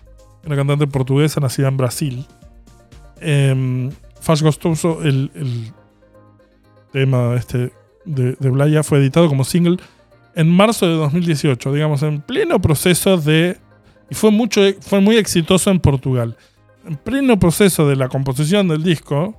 Una 0.44 0.56
cantante 0.56 0.88
portuguesa 0.88 1.40
nacida 1.40 1.68
en 1.68 1.76
Brasil. 1.76 2.26
Eh, 3.20 3.90
Faz 4.20 4.42
Gostoso, 4.42 5.02
el, 5.02 5.30
el 5.34 5.72
tema 6.92 7.34
este 7.36 7.72
de, 8.04 8.32
de 8.32 8.50
Blaya, 8.50 8.82
fue 8.82 8.98
editado 8.98 9.28
como 9.28 9.44
single 9.44 9.76
en 10.34 10.50
marzo 10.50 10.86
de 10.86 10.94
2018. 10.94 11.72
Digamos, 11.72 12.02
en 12.02 12.20
pleno 12.20 12.60
proceso 12.60 13.16
de 13.16 13.58
Y 14.10 14.14
fue, 14.14 14.30
mucho, 14.30 14.60
fue 14.80 15.00
muy 15.00 15.16
exitoso 15.16 15.70
en 15.70 15.80
Portugal. 15.80 16.36
En 16.86 16.96
pleno 16.96 17.38
proceso 17.38 17.88
de 17.88 17.96
la 17.96 18.08
composición 18.08 18.68
del 18.68 18.82
disco, 18.82 19.36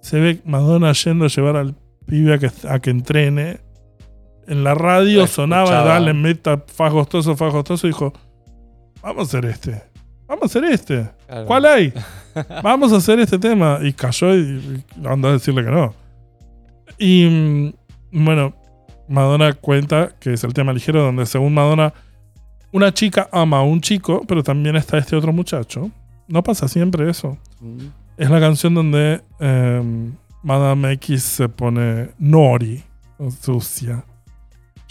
se 0.00 0.20
ve 0.20 0.40
Madonna 0.44 0.92
yendo 0.92 1.24
a 1.24 1.28
llevar 1.28 1.56
al 1.56 1.74
pibe 2.06 2.34
a 2.34 2.38
que, 2.38 2.50
a 2.68 2.78
que 2.78 2.90
entrene. 2.90 3.60
En 4.46 4.64
la 4.64 4.74
radio 4.74 5.26
sonaba, 5.26 5.84
dale, 5.84 6.12
meta 6.12 6.62
fagostoso, 6.66 7.36
fagostoso. 7.36 7.86
Y 7.86 7.90
dijo, 7.90 8.12
vamos 9.02 9.20
a 9.20 9.38
hacer 9.38 9.50
este. 9.50 9.82
Vamos 10.26 10.42
a 10.42 10.46
hacer 10.46 10.64
este. 10.64 11.10
Claro. 11.26 11.46
¿Cuál 11.46 11.66
hay? 11.66 11.92
Vamos 12.62 12.92
a 12.92 12.96
hacer 12.96 13.20
este 13.20 13.38
tema. 13.38 13.78
Y 13.82 13.92
cayó 13.92 14.34
y, 14.34 14.40
y 14.40 15.06
andó 15.06 15.28
a 15.28 15.32
decirle 15.32 15.62
que 15.62 15.70
no. 15.70 15.94
Y 16.98 17.72
mm, 18.10 18.24
bueno, 18.24 18.54
Madonna 19.08 19.52
cuenta 19.52 20.12
que 20.18 20.32
es 20.32 20.44
el 20.44 20.54
tema 20.54 20.72
ligero 20.72 21.02
donde 21.02 21.26
según 21.26 21.54
Madonna, 21.54 21.92
una 22.72 22.92
chica 22.92 23.28
ama 23.32 23.58
a 23.58 23.62
un 23.62 23.80
chico, 23.80 24.22
pero 24.26 24.42
también 24.42 24.76
está 24.76 24.98
este 24.98 25.14
otro 25.14 25.32
muchacho. 25.32 25.90
No 26.26 26.42
pasa 26.42 26.68
siempre 26.68 27.08
eso. 27.08 27.36
Mm. 27.60 27.86
Es 28.16 28.30
la 28.30 28.40
canción 28.40 28.74
donde 28.74 29.22
eh, 29.40 30.10
Madame 30.42 30.92
X 30.92 31.22
se 31.22 31.48
pone 31.48 32.10
nori, 32.18 32.82
sucia. 33.40 34.04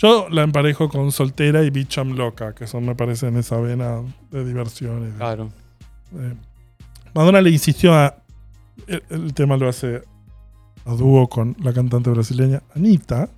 Yo 0.04 0.28
la 0.30 0.44
emparejo 0.44 0.90
con 0.90 1.14
soltera 1.14 1.64
y 1.64 1.70
bicham 1.70 2.18
loca, 2.18 2.54
que 2.54 2.68
son, 2.68 2.86
me 2.86 2.94
parece, 2.94 3.28
en 3.28 3.38
esa 3.38 3.58
vena 3.58 4.02
de 4.32 4.44
diversión. 4.44 5.14
Claro. 5.16 5.50
eh, 6.18 6.34
Madonna 7.16 7.42
le 7.42 7.52
insistió 7.52 7.94
a. 7.94 8.18
El, 8.86 9.02
el 9.10 9.34
tema 9.34 9.56
lo 9.56 9.70
hace 9.70 10.04
a 10.86 10.94
dúo 10.94 11.30
con 11.30 11.56
la 11.64 11.72
cantante 11.72 12.10
brasileña 12.10 12.62
Anita. 12.76 13.30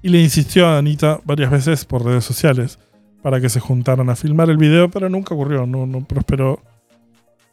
Y 0.00 0.10
le 0.10 0.20
insistió 0.22 0.68
a 0.68 0.78
Anita 0.78 1.20
varias 1.24 1.50
veces 1.50 1.84
por 1.84 2.04
redes 2.04 2.24
sociales 2.24 2.78
para 3.20 3.40
que 3.40 3.48
se 3.48 3.58
juntaran 3.58 4.08
a 4.10 4.14
filmar 4.14 4.50
el 4.50 4.58
video, 4.58 4.88
pero 4.90 5.08
nunca 5.08 5.34
ocurrió, 5.34 5.66
no, 5.66 5.86
no 5.86 6.04
prosperó. 6.04 6.60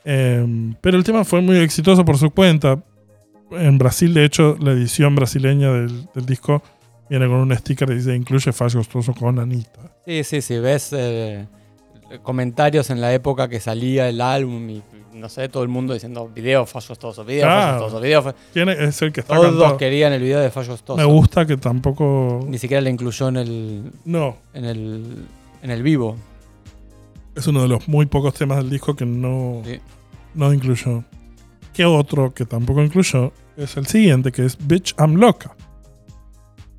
Eh, 0.05 0.75
pero 0.79 0.95
el 0.95 1.03
tema 1.03 1.23
fue 1.23 1.41
muy 1.41 1.57
exitoso 1.57 2.05
por 2.05 2.19
su 2.19 2.29
cuenta. 2.29 2.83
En 3.49 3.79
Brasil, 3.79 4.13
de 4.13 4.25
hecho, 4.25 4.57
la 4.59 4.73
edición 4.73 5.15
brasileña 5.15 5.71
del, 5.71 6.07
del 6.13 6.25
disco 6.27 6.61
viene 7.11 7.27
con 7.27 7.35
un 7.37 7.55
sticker 7.55 7.87
que 7.89 7.93
dice 7.95 8.15
incluye 8.15 8.51
fallo 8.53 8.79
gustoso 8.79 9.13
con 9.13 9.37
Anita. 9.37 9.81
Sí, 10.05 10.23
sí, 10.23 10.41
sí. 10.41 10.57
Ves 10.59 10.89
eh, 10.93 11.45
comentarios 12.23 12.89
en 12.89 13.01
la 13.01 13.13
época 13.13 13.47
que 13.49 13.59
salía 13.59 14.07
el 14.09 14.21
álbum 14.21 14.69
y 14.69 14.81
no 15.13 15.27
sé, 15.27 15.49
todo 15.49 15.61
el 15.63 15.69
mundo 15.69 15.93
diciendo 15.93 16.31
video 16.33 16.65
fallostoso, 16.65 17.25
video 17.25 17.43
Claro. 17.43 17.73
fallostoso, 17.79 18.01
video 18.01 18.21
fa-". 18.23 18.35
¿Quién 18.53 18.69
es 18.69 19.01
el 19.01 19.11
que 19.11 19.19
está 19.19 19.35
Todos 19.35 19.49
cantado? 19.51 19.77
querían 19.77 20.13
el 20.13 20.21
video 20.21 20.39
de 20.39 20.49
fallostoso. 20.49 20.97
Me 20.97 21.03
gusta 21.03 21.45
que 21.45 21.57
tampoco. 21.57 22.45
Ni 22.47 22.57
siquiera 22.57 22.79
le 22.81 22.89
incluyó 22.89 23.27
en 23.27 23.35
el, 23.37 23.91
No, 24.05 24.37
en 24.53 24.65
el, 24.65 25.25
en 25.61 25.69
el 25.69 25.83
vivo. 25.83 26.15
es 27.35 27.45
uno 27.47 27.61
de 27.61 27.67
los 27.67 27.87
muy 27.89 28.05
pocos 28.05 28.33
temas 28.33 28.57
del 28.59 28.69
disco 28.69 28.95
que 28.95 29.05
no, 29.05 29.61
Sí. 29.65 29.79
no 30.33 30.53
incluyó. 30.53 31.03
¿Qué 31.73 31.85
otro 31.85 32.33
que 32.33 32.45
tampoco 32.45 32.81
incluyó? 32.81 33.31
Es 33.57 33.75
el 33.77 33.85
siguiente, 33.87 34.31
que 34.31 34.45
es 34.45 34.57
Bitch 34.65 34.95
I'm 34.97 35.15
Loca. 35.15 35.55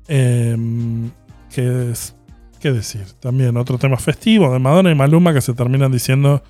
Em, 0.07 1.09
que 1.53 1.91
es. 1.91 2.15
¿Qué 2.59 2.71
decir? 2.71 3.03
También 3.19 3.57
otro 3.57 3.77
tema 3.77 3.97
festivo 3.97 4.51
de 4.53 4.59
Madonna 4.59 4.89
y 4.91 4.95
Maluma 4.95 5.33
que 5.33 5.41
se 5.41 5.53
terminan 5.53 5.91
diciendo 5.91 6.41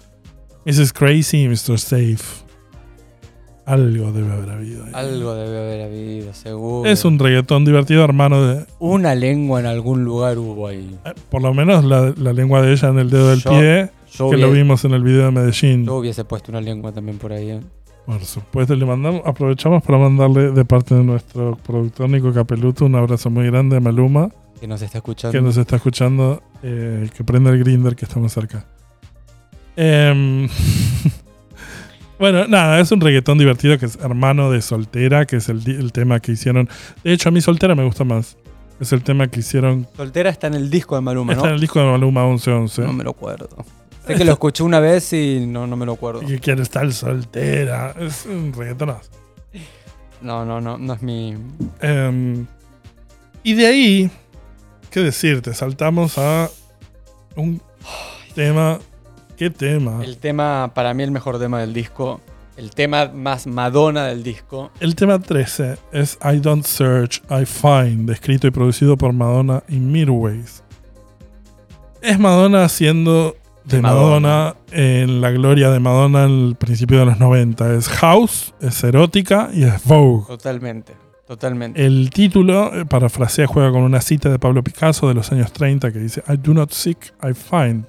Mrs. 0.66 0.94
Crazy, 0.94 1.48
Mr. 1.48 1.80
Safe. 1.80 2.44
Algo 3.66 4.12
debe 4.12 4.32
haber 4.32 4.50
habido. 4.50 4.84
ahí. 4.84 4.92
Algo 4.94 5.34
debe 5.36 5.58
haber 5.58 5.82
habido, 5.86 6.34
seguro. 6.34 6.90
Es 6.90 7.06
un 7.06 7.18
reggaetón 7.18 7.64
divertido, 7.64 8.04
hermano 8.04 8.46
de. 8.46 8.66
Una 8.80 9.16
lengua 9.16 9.62
en 9.62 9.66
algún 9.66 10.04
lugar 10.04 10.38
hubo 10.38 10.68
ahí. 10.68 10.98
eh, 11.06 11.14
Por 11.30 11.42
lo 11.42 11.54
menos 11.54 11.84
la, 11.86 12.14
la 12.18 12.34
lengua 12.34 12.62
de 12.62 12.74
ella 12.74 12.90
en 12.90 13.00
el 13.00 13.10
dedo 13.10 13.30
del 13.30 13.40
Yo- 13.40 13.50
pie, 13.52 13.90
Yo, 14.12 14.30
que 14.30 14.38
lo 14.38 14.52
vimos 14.52 14.84
en 14.84 14.92
el 14.94 15.02
video 15.02 15.26
de 15.26 15.32
Medellín. 15.32 15.86
yo 15.86 15.96
hubiese 15.96 16.26
puesto 16.26 16.52
una 16.52 16.60
lengua 16.60 16.92
también 16.92 17.18
por 17.18 17.32
ahí. 17.32 17.52
¿eh? 17.52 17.62
Por 18.06 18.24
supuesto, 18.26 18.76
le 18.76 18.86
mandamos, 18.86 19.22
aprovechamos 19.26 19.82
para 19.82 19.98
mandarle 19.98 20.52
de 20.52 20.66
parte 20.66 20.94
de 20.94 21.04
nuestro 21.04 21.56
productor 21.56 22.10
Nico 22.10 22.34
Capeluto 22.34 22.86
un 22.86 22.96
abrazo 22.96 23.30
muy 23.30 23.46
grande 23.46 23.78
a 23.78 23.80
Maluma, 23.80 24.30
Que 24.60 24.68
nos 24.68 24.82
está 24.82 24.98
escuchando. 24.98 25.32
que 25.32 25.42
nos 25.42 25.56
está 25.56 25.78
escuchando, 25.78 26.44
eh, 26.64 27.10
que 27.16 27.24
prende 27.24 27.52
el 27.52 27.60
grinder 27.60 27.96
que 27.96 28.04
estamos 28.04 28.34
cerca. 28.34 28.66
Em, 29.78 30.50
bueno, 32.20 32.46
nada, 32.48 32.80
es 32.82 32.92
un 32.92 33.00
reggaetón 33.00 33.38
divertido 33.38 33.78
que 33.78 33.86
es 33.86 33.96
hermano 33.96 34.52
de 34.52 34.62
Soltera, 34.62 35.26
que 35.26 35.38
es 35.38 35.48
el, 35.48 35.92
tema 35.94 36.20
que 36.20 36.34
hicieron. 36.34 36.68
De 37.06 37.14
hecho, 37.14 37.30
a 37.30 37.32
mí 37.32 37.40
Soltera 37.40 37.74
me 37.74 37.86
gusta 37.86 38.04
más. 38.04 38.38
Es 38.82 38.92
el 38.92 39.02
tema 39.02 39.28
que 39.28 39.40
hicieron. 39.40 39.88
Soltera 39.96 40.30
está 40.30 40.48
en 40.48 40.56
el 40.56 40.70
disco 40.70 40.96
de 40.96 41.02
Maluma, 41.02 41.34
Está 41.34 41.46
en 41.46 41.50
¿no? 41.52 41.56
el 41.56 41.62
disco 41.62 41.80
de 41.80 41.86
Maluma 41.86 42.26
1111. 42.26 42.82
No 42.82 42.92
me 42.92 43.04
lo 43.06 43.12
acuerdo. 43.12 43.48
Sé 44.08 44.16
que 44.16 44.26
lo 44.26 44.34
escuché 44.34 44.64
una 44.64 44.80
vez 44.80 45.14
y 45.14 45.46
no, 45.46 45.66
no 45.66 45.78
me 45.78 45.86
lo 45.86 45.94
acuerdo. 45.94 46.24
Y 46.24 46.28
que 46.28 46.40
quiere 46.40 46.62
estar 46.62 46.92
soltera. 46.92 47.96
Es 47.98 48.26
un 48.26 48.52
reggaetonazo. 48.52 49.10
No, 50.22 50.46
no, 50.46 50.60
no, 50.60 50.78
no 50.78 50.94
es 50.94 51.02
mi. 51.02 51.36
Em, 51.82 52.46
y 53.44 53.54
de 53.54 53.68
ahí, 53.68 54.12
¿qué 54.90 55.02
decirte? 55.02 55.54
Saltamos 55.54 56.18
a 56.18 56.50
un 57.36 57.62
tema. 58.36 58.80
¿Qué 59.38 59.50
tema? 59.50 60.04
El 60.04 60.18
tema, 60.18 60.72
para 60.74 60.94
mí, 60.94 61.04
el 61.04 61.12
mejor 61.12 61.40
tema 61.40 61.60
del 61.62 61.74
disco. 61.74 62.20
El 62.58 62.72
tema 62.72 63.10
más 63.14 63.48
Madonna 63.48 64.06
del 64.06 64.22
disco. 64.22 64.72
El 64.80 64.96
tema 64.96 65.20
13 65.20 65.78
es 65.92 66.20
I 66.24 66.40
Don't 66.40 66.66
Search, 66.66 67.22
I 67.30 67.46
Find, 67.46 68.10
escrito 68.10 68.48
y 68.48 68.52
producido 68.52 68.98
por 68.98 69.12
Madonna 69.12 69.64
y 69.68 69.78
Midways. 69.78 70.62
Es 72.02 72.20
Madonna 72.20 72.64
haciendo 72.66 73.36
de 73.66 73.82
Madonna. 73.82 74.20
Madonna. 74.20 74.56
en 74.72 75.22
la 75.22 75.32
gloria 75.32 75.70
de 75.70 75.80
Madonna 75.80 76.26
el 76.26 76.56
principio 76.58 77.00
de 77.00 77.06
los 77.06 77.20
90. 77.20 77.74
Es 77.76 77.88
House, 77.88 78.54
es 78.60 78.84
erótica 78.84 79.50
y 79.54 79.64
es 79.64 79.84
Vogue. 79.86 80.26
Totalmente. 80.28 80.94
Totalmente. 81.26 81.86
El 81.86 82.10
título, 82.10 82.74
eh, 82.76 82.86
parafrasea, 82.86 83.48
juega 83.48 83.72
con 83.72 83.84
una 83.84 84.02
cita 84.02 84.30
de 84.30 84.40
Pablo 84.40 84.64
Picasso 84.64 85.08
de 85.08 85.14
los 85.14 85.32
años 85.32 85.54
30 85.54 85.92
que 85.92 86.00
dice: 86.00 86.24
I 86.28 86.38
do 86.38 86.54
not 86.54 86.72
seek, 86.72 87.14
I 87.24 87.34
find. 87.34 87.86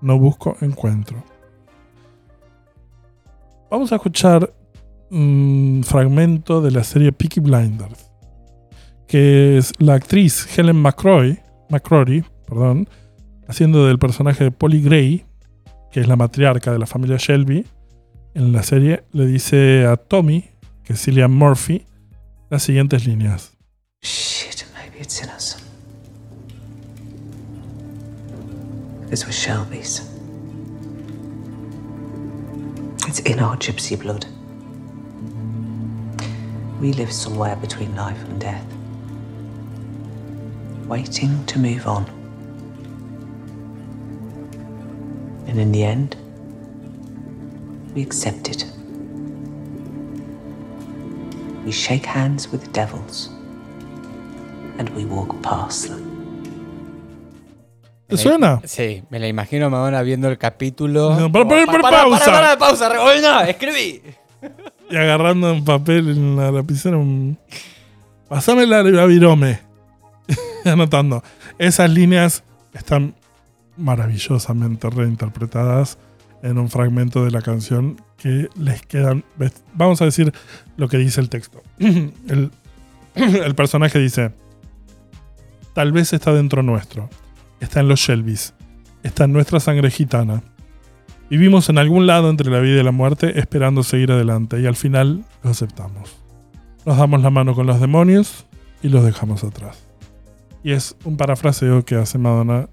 No 0.00 0.18
busco, 0.18 0.56
encuentro. 0.60 1.24
Vamos 3.70 3.90
a 3.90 3.96
escuchar 3.96 4.52
un 5.10 5.82
fragmento 5.84 6.60
de 6.60 6.70
la 6.70 6.84
serie 6.84 7.10
Peaky 7.12 7.40
Blinders, 7.40 8.10
que 9.08 9.56
es 9.56 9.72
la 9.78 9.94
actriz 9.94 10.46
Helen 10.56 10.76
McCrory, 10.76 11.38
McCrory 11.70 12.24
perdón, 12.46 12.88
haciendo 13.48 13.86
del 13.86 13.98
personaje 13.98 14.44
de 14.44 14.50
Polly 14.50 14.82
Gray, 14.82 15.24
que 15.90 16.00
es 16.00 16.08
la 16.08 16.16
matriarca 16.16 16.72
de 16.72 16.78
la 16.78 16.86
familia 16.86 17.16
Shelby. 17.18 17.66
En 18.34 18.52
la 18.52 18.62
serie 18.62 19.04
le 19.12 19.26
dice 19.26 19.86
a 19.86 19.96
Tommy, 19.96 20.50
que 20.82 20.94
es 20.94 21.02
Cillian 21.02 21.32
Murphy, 21.32 21.86
las 22.50 22.62
siguientes 22.62 23.06
líneas. 23.06 23.52
Shit, 24.02 24.66
maybe 24.74 25.00
it's 25.00 25.22
in 25.22 25.28
us. 25.30 25.56
Because 29.04 29.24
we're 29.24 29.32
Shelby's. 29.32 30.02
It's 33.06 33.20
in 33.20 33.38
our 33.38 33.56
gypsy 33.56 33.96
blood. 33.96 34.26
We 36.80 36.92
live 36.92 37.12
somewhere 37.12 37.56
between 37.56 37.94
life 37.94 38.20
and 38.28 38.40
death, 38.40 38.64
waiting 40.88 41.44
to 41.46 41.58
move 41.58 41.86
on. 41.86 42.13
And 45.46 45.58
in 45.60 45.72
the 45.72 45.84
end, 45.84 46.16
we 47.94 48.02
accept 48.02 48.48
it. 48.48 48.64
We 51.64 51.72
shake 51.72 52.04
hands 52.06 52.50
with 52.50 52.72
devils 52.72 53.30
and 54.78 54.88
we 54.90 55.04
walk 55.04 55.40
past 55.42 55.88
them. 55.88 56.10
¿Te 58.06 58.18
suena? 58.18 58.60
Sí, 58.64 59.02
me 59.08 59.18
la 59.18 59.28
imagino 59.28 59.66
a 59.66 59.70
Madonna 59.70 60.02
viendo 60.02 60.28
el 60.28 60.36
capítulo. 60.36 61.18
No, 61.18 61.32
para, 61.32 61.48
para, 61.48 61.66
para, 61.66 61.80
Para, 61.82 62.02
pausa. 62.02 62.24
para, 62.26 62.58
para, 62.58 62.98
pausa. 62.98 63.48
Escribí. 63.48 64.02
Y 64.90 64.96
agarrando 64.96 65.50
en 65.50 65.64
papel 65.64 66.10
en 66.10 66.36
la 66.36 66.50
lapicera 66.50 66.98
un... 66.98 67.38
Pasame 68.28 68.66
la, 68.66 68.82
la 68.82 69.06
virome. 69.06 69.60
Anotando. 70.64 71.22
Esas 71.58 71.88
líneas 71.90 72.44
están 72.74 73.14
maravillosamente 73.76 74.88
reinterpretadas 74.90 75.98
en 76.42 76.58
un 76.58 76.68
fragmento 76.68 77.24
de 77.24 77.30
la 77.30 77.42
canción 77.42 78.00
que 78.16 78.48
les 78.56 78.82
quedan... 78.82 79.24
Vamos 79.74 80.02
a 80.02 80.04
decir 80.04 80.32
lo 80.76 80.88
que 80.88 80.98
dice 80.98 81.20
el 81.20 81.28
texto. 81.28 81.62
El, 81.78 82.50
el 83.16 83.54
personaje 83.54 83.98
dice, 83.98 84.32
tal 85.72 85.92
vez 85.92 86.12
está 86.12 86.32
dentro 86.32 86.62
nuestro, 86.62 87.08
está 87.60 87.80
en 87.80 87.88
los 87.88 88.00
Shelbys, 88.00 88.54
está 89.04 89.24
en 89.24 89.32
nuestra 89.32 89.60
sangre 89.60 89.90
gitana. 89.90 90.42
Vivimos 91.30 91.68
en 91.68 91.78
algún 91.78 92.06
lado 92.06 92.28
entre 92.28 92.50
la 92.50 92.60
vida 92.60 92.80
y 92.80 92.84
la 92.84 92.92
muerte 92.92 93.38
esperando 93.38 93.82
seguir 93.82 94.12
adelante 94.12 94.60
y 94.60 94.66
al 94.66 94.76
final 94.76 95.24
lo 95.42 95.50
aceptamos. 95.50 96.16
Nos 96.84 96.98
damos 96.98 97.22
la 97.22 97.30
mano 97.30 97.54
con 97.54 97.66
los 97.66 97.80
demonios 97.80 98.46
y 98.82 98.88
los 98.88 99.04
dejamos 99.04 99.44
atrás. 99.44 99.86
Y 100.62 100.72
es 100.72 100.96
un 101.04 101.16
parafraseo 101.16 101.84
que 101.84 101.94
hace 101.94 102.18
Madonna 102.18 102.68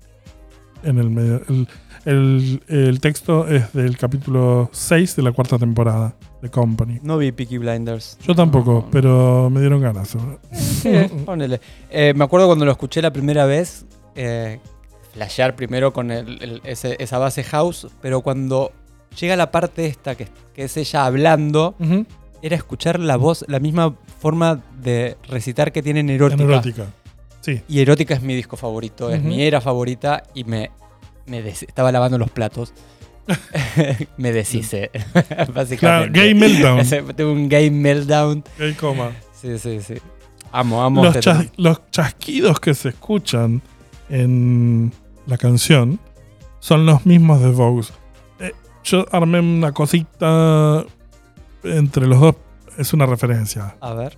en 0.83 0.97
el 0.97 1.09
medio. 1.09 1.41
El, 1.49 1.67
El, 2.03 2.63
el 2.67 2.99
texto 2.99 3.47
es 3.47 3.73
del 3.73 3.95
capítulo 3.97 4.69
6 4.73 5.15
de 5.17 5.21
la 5.21 5.31
cuarta 5.33 5.59
temporada 5.59 6.15
de 6.41 6.49
Company. 6.49 6.99
No 7.03 7.17
vi 7.19 7.31
Peaky 7.31 7.59
Blinders. 7.59 8.17
Yo 8.25 8.33
tampoco, 8.33 8.71
No, 8.73 8.79
no. 8.81 8.87
pero 8.91 9.49
me 9.51 9.59
dieron 9.59 9.81
ganas. 9.81 10.17
Eh, 10.83 11.09
ponele. 11.25 11.61
Eh, 11.91 12.13
me 12.15 12.23
acuerdo 12.23 12.47
cuando 12.47 12.65
lo 12.65 12.71
escuché 12.71 13.03
la 13.03 13.13
primera 13.13 13.45
vez, 13.45 13.85
eh, 14.15 14.59
flashear 15.13 15.55
primero 15.55 15.93
con 15.93 16.09
el- 16.09 16.41
el- 16.41 16.61
ese- 16.63 16.95
esa 16.99 17.19
base 17.19 17.43
house, 17.43 17.87
pero 18.01 18.21
cuando 18.21 18.71
llega 19.19 19.35
la 19.35 19.51
parte 19.51 19.85
esta, 19.85 20.15
que, 20.15 20.27
que 20.55 20.63
es 20.63 20.77
ella 20.77 21.05
hablando, 21.05 21.75
era 22.41 22.55
escuchar 22.55 22.99
la 22.99 23.17
voz, 23.17 23.45
la 23.47 23.59
misma 23.59 23.93
forma 24.19 24.63
de 24.81 25.17
recitar 25.29 25.71
que 25.71 25.83
tienen 25.83 26.09
erótica. 26.09 26.41
En 26.43 26.49
erótica. 26.49 26.85
Sí. 27.41 27.61
Y 27.67 27.79
erótica 27.81 28.13
es 28.13 28.21
mi 28.21 28.35
disco 28.35 28.55
favorito, 28.57 29.09
es 29.09 29.21
mi 29.21 29.41
era 29.41 29.59
favorita 29.61 30.23
y 30.33 30.43
me, 30.43 30.71
me 31.25 31.39
estaba 31.49 31.91
lavando 31.91 32.17
los 32.17 32.29
platos. 32.31 32.73
me 34.17 34.31
deshice, 34.31 34.89
Claro, 35.13 35.53
básicamente. 35.53 36.19
gay 36.19 36.33
meltdown. 36.33 36.85
Tuve 37.15 37.25
un 37.31 37.49
game 37.49 37.71
meltdown. 37.71 38.43
Gay 38.57 38.73
coma. 38.73 39.11
Sí, 39.39 39.57
sí, 39.57 39.79
sí. 39.81 39.95
Amo, 40.51 40.83
amo. 40.83 41.03
Los, 41.03 41.15
este 41.15 41.29
chas- 41.31 41.51
los 41.57 41.81
chasquidos 41.91 42.59
que 42.59 42.73
se 42.73 42.89
escuchan 42.89 43.61
en 44.09 44.91
la 45.25 45.37
canción 45.37 45.99
son 46.59 46.85
los 46.85 47.05
mismos 47.05 47.41
de 47.41 47.49
Vogue. 47.49 47.87
Eh, 48.39 48.51
yo 48.83 49.05
armé 49.11 49.39
una 49.39 49.71
cosita 49.71 50.85
entre 51.63 52.05
los 52.07 52.19
dos. 52.19 52.35
Es 52.77 52.93
una 52.93 53.05
referencia. 53.05 53.75
A 53.81 53.93
ver. 53.93 54.17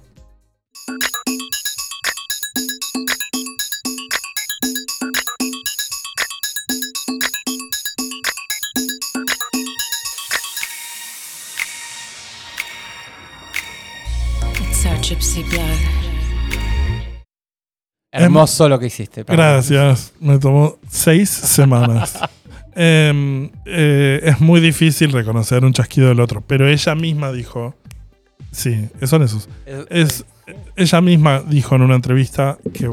Hermoso 18.25 18.68
lo 18.70 18.80
que 18.80 18.88
hiciste. 18.88 19.24
Gracias. 19.24 20.13
Me 20.20 20.38
tomó 20.39 20.77
seis 20.89 21.30
semanas. 21.30 22.20
Em, 22.75 23.51
eh, 23.68 24.20
es 24.24 24.42
muy 24.42 24.60
difícil 24.60 25.12
reconocer 25.12 25.63
un 25.63 25.74
chasquido 25.74 26.08
del 26.08 26.20
otro, 26.20 26.42
pero 26.42 26.68
ella 26.68 26.96
misma 26.96 27.32
dijo. 27.32 27.75
Sí, 28.51 28.89
son 29.03 29.22
esos. 29.22 29.48
Es- 29.68 29.86
Es, 29.92 30.25
ella 30.75 31.00
misma 31.01 31.42
dijo 31.48 31.75
en 31.75 31.84
una 31.84 31.94
entrevista 31.96 32.58
que 32.74 32.92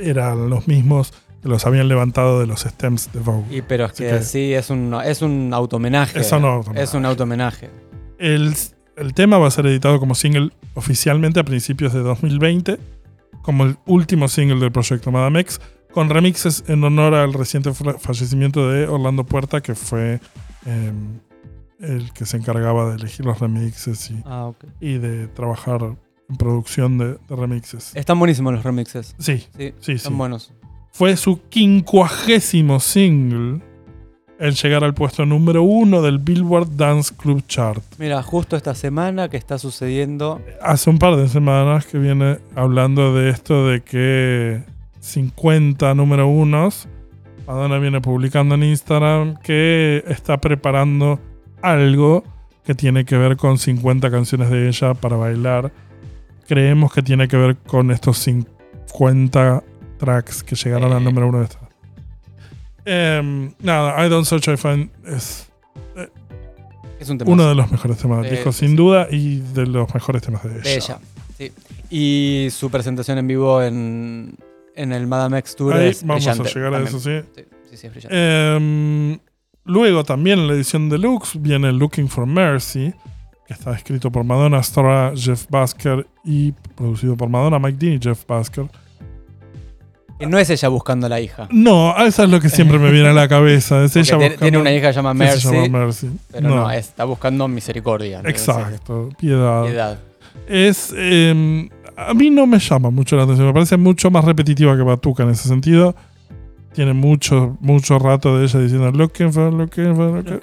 eran 0.00 0.50
los 0.50 0.66
mismos 0.66 1.12
que 1.42 1.48
los 1.48 1.66
habían 1.66 1.88
levantado 1.88 2.40
de 2.40 2.46
los 2.46 2.62
stems 2.62 3.12
de 3.12 3.20
Vogue. 3.20 3.44
y 3.58 3.62
pero 3.62 3.84
es 3.84 3.92
Así 3.92 4.02
que, 4.02 4.10
que- 4.10 4.22
sí, 4.22 4.52
es 4.54 4.70
un, 4.70 4.94
es 5.04 5.22
un 5.22 5.52
automenaje. 5.54 6.18
Es 6.18 6.32
un 6.32 6.44
autohomenaje. 6.44 6.82
Es 6.84 6.94
un 6.94 7.06
automenaje. 7.06 7.70
El, 8.18 8.54
el 8.96 9.14
tema 9.14 9.38
va 9.38 9.46
a 9.48 9.50
ser 9.50 9.66
editado 9.66 10.00
como 10.00 10.14
single 10.14 10.50
oficialmente 10.74 11.38
a 11.40 11.44
principios 11.44 11.92
de 11.92 12.00
2020, 12.00 12.78
como 13.44 13.64
el 13.64 13.76
último 13.86 14.26
single 14.26 14.58
del 14.58 14.72
proyecto 14.72 15.12
Madame 15.12 15.38
X, 15.40 15.60
con 15.92 16.08
remixes 16.10 16.64
en 16.66 16.82
honor 16.82 17.14
al 17.14 17.32
reciente 17.32 17.72
fa- 17.72 17.98
fallecimiento 18.00 18.68
de 18.68 18.88
Orlando 18.88 19.24
Puerta, 19.24 19.60
que 19.60 19.76
fue 19.76 20.18
em, 20.66 21.20
el 21.78 22.12
que 22.12 22.24
se 22.26 22.36
encargaba 22.38 22.88
de 22.90 22.96
elegir 22.96 23.24
los 23.26 23.38
remixes 23.38 24.10
y, 24.10 24.20
Ah, 24.24 24.50
y 24.80 24.98
de 24.98 25.28
trabajar 25.28 25.82
en 26.28 26.36
producción 26.36 26.98
de, 26.98 27.18
de 27.28 27.36
remixes. 27.36 27.94
Están 27.94 28.18
buenísimos 28.18 28.54
los 28.54 28.64
remixes. 28.64 29.14
Sí, 29.18 29.44
Sí, 29.56 29.74
sí, 29.78 29.92
están 29.92 30.12
sí. 30.14 30.18
buenos. 30.18 30.52
Fue 30.90 31.16
su 31.16 31.40
quincuagésimo 31.48 32.80
single 32.80 33.60
el 34.44 34.54
llegar 34.54 34.84
al 34.84 34.94
puesto 34.94 35.24
número 35.26 35.62
uno 35.62 36.02
del 36.02 36.18
Billboard 36.18 36.76
Dance 36.76 37.14
Club 37.16 37.44
Chart. 37.46 37.82
Mira, 37.98 38.22
justo 38.22 38.56
esta 38.56 38.74
semana 38.74 39.28
que 39.28 39.36
está 39.36 39.58
sucediendo. 39.58 40.40
hace 40.60 40.90
un 40.90 40.98
par 40.98 41.16
de 41.16 41.28
semanas 41.28 41.86
que 41.86 41.98
viene 41.98 42.38
hablando 42.54 43.14
de 43.14 43.30
esto 43.30 43.66
de 43.68 43.80
que 43.82 44.62
50 45.00 45.94
número 45.94 46.26
unos, 46.28 46.88
Madonna 47.46 47.78
viene 47.78 48.00
publicando 48.00 48.54
en 48.54 48.64
Instagram 48.64 49.36
que 49.42 50.02
está 50.08 50.38
preparando 50.38 51.20
algo 51.62 52.24
que 52.64 52.74
tiene 52.74 53.04
que 53.04 53.16
ver 53.18 53.36
con 53.36 53.58
50 53.58 54.10
canciones 54.10 54.48
de 54.50 54.68
ella 54.68 54.94
para 54.94 55.16
bailar. 55.16 55.70
Creemos 56.48 56.92
que 56.92 57.02
tiene 57.02 57.28
que 57.28 57.36
ver 57.36 57.56
con 57.56 57.90
estos 57.90 58.18
50 58.18 59.62
tracks 59.98 60.42
que 60.42 60.54
llegaron 60.56 60.92
Eh. 60.92 60.96
al 60.96 61.04
número 61.04 61.28
uno 61.28 61.38
de 61.38 61.44
esta. 61.44 61.63
Em, 62.84 63.52
nada, 63.60 64.04
I 64.06 64.08
Don't 64.10 64.26
Search 64.26 64.48
I 64.48 64.56
Find 64.56 64.90
es 65.06 65.48
Es 67.00 67.08
un 67.10 67.18
tema 67.18 67.30
uno 67.32 67.48
de 67.48 67.54
los 67.54 67.70
mejores 67.70 67.98
temas 67.98 68.18
del 68.22 68.26
Eh, 68.32 68.36
disco, 68.36 68.52
sí. 68.52 68.66
sin 68.66 68.76
duda, 68.76 69.08
y 69.10 69.38
de 69.40 69.66
los 69.66 69.92
mejores 69.94 70.22
temas 70.22 70.42
de 70.44 70.50
ella. 70.50 70.62
de 70.62 70.74
ella. 70.74 70.98
Sí. 71.38 71.52
Y 71.90 72.48
su 72.50 72.70
presentación 72.70 73.18
en 73.18 73.26
vivo 73.26 73.62
en, 73.62 74.36
en 74.74 74.92
el 74.92 75.06
Madame 75.06 75.38
X 75.38 75.56
Tour 75.56 75.74
Ahí 75.74 75.88
es 75.88 76.04
vamos 76.04 76.26
a 76.26 76.34
llegar 76.34 76.74
a 76.74 76.82
eso, 76.82 76.98
sí. 77.00 77.20
Sí, 77.34 77.44
sí, 77.70 77.76
sí, 77.76 77.86
es 77.86 77.92
brillante. 77.92 78.56
Em, 78.56 79.18
luego 79.64 80.04
también 80.04 80.38
en 80.40 80.46
la 80.48 80.54
edición 80.54 80.88
deluxe 80.88 81.40
viene 81.40 81.72
Looking 81.72 82.08
for 82.08 82.26
Mercy, 82.26 82.92
que 83.46 83.52
está 83.54 83.74
escrito 83.74 84.10
por 84.10 84.24
Madonna, 84.24 84.62
Stora, 84.62 85.12
Jeff 85.14 85.46
Basker 85.50 86.06
y 86.24 86.52
producido 86.74 87.16
por 87.16 87.28
Madonna, 87.28 87.58
Mike 87.58 87.76
Dean 87.78 87.94
y 87.94 87.98
Jeff 88.00 88.24
Basker. 88.26 88.66
Que 90.18 90.26
no 90.26 90.38
es 90.38 90.48
ella 90.48 90.68
buscando 90.68 91.06
a 91.06 91.08
la 91.08 91.20
hija. 91.20 91.48
No, 91.50 91.94
eso 92.06 92.22
es 92.24 92.30
lo 92.30 92.40
que 92.40 92.48
siempre 92.48 92.78
me 92.78 92.90
viene 92.92 93.08
a 93.08 93.12
la 93.12 93.26
cabeza. 93.28 93.82
Es 93.84 93.92
Porque 93.92 94.00
ella 94.00 94.08
tiene, 94.10 94.24
buscando- 94.28 94.40
tiene 94.44 94.58
una 94.58 94.72
hija 94.72 94.86
que 94.88 94.92
se 94.92 94.96
llama 94.96 95.12
se 95.12 95.18
Mercy, 95.18 95.48
llama 95.52 95.78
Mercy. 95.86 96.10
pero 96.30 96.48
no, 96.48 96.70
está 96.70 97.04
buscando 97.04 97.48
misericordia. 97.48 98.20
Exacto, 98.24 99.10
piedad. 99.18 99.64
Piedad. 99.64 99.98
Es. 100.48 100.94
em, 100.96 101.68
a 101.96 102.14
mí 102.14 102.30
no 102.30 102.46
me 102.46 102.58
llama 102.58 102.90
mucho 102.90 103.16
la 103.16 103.24
atención. 103.24 103.46
Me 103.48 103.52
parece 103.52 103.76
mucho 103.76 104.10
más 104.10 104.24
repetitiva 104.24 104.76
que 104.76 104.82
Batuca 104.82 105.22
en 105.24 105.30
ese 105.30 105.48
sentido. 105.48 105.94
Tiene 106.74 106.92
mucho, 106.92 107.56
mucho 107.60 107.98
rato 107.98 108.36
de 108.38 108.44
ella 108.46 108.58
diciendo 108.60 108.90
looking 108.92 109.32
for, 109.32 109.52
looking 109.52 109.94
for, 109.94 110.12
looking". 110.24 110.40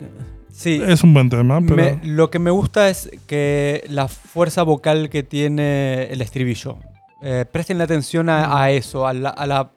Sí, 0.53 0.81
Es 0.85 1.03
un 1.03 1.13
buen 1.13 1.29
tema, 1.29 1.59
pero. 1.61 1.75
me- 1.75 1.99
lo 2.03 2.29
que 2.29 2.39
me 2.39 2.51
gusta 2.51 2.89
es 2.89 3.09
que 3.25 3.83
la 3.89 4.07
fuerza 4.07 4.63
vocal 4.63 5.09
que 5.09 5.23
tiene 5.23 6.03
el 6.11 6.21
estribillo. 6.21 6.77
Eh, 7.23 7.45
presten 7.51 7.77
la 7.77 7.83
atención 7.83 8.29
a, 8.29 8.61
a 8.63 8.71
eso, 8.71 9.05
a 9.07 9.13
la, 9.13 9.29
a 9.29 9.45
la- 9.45 9.71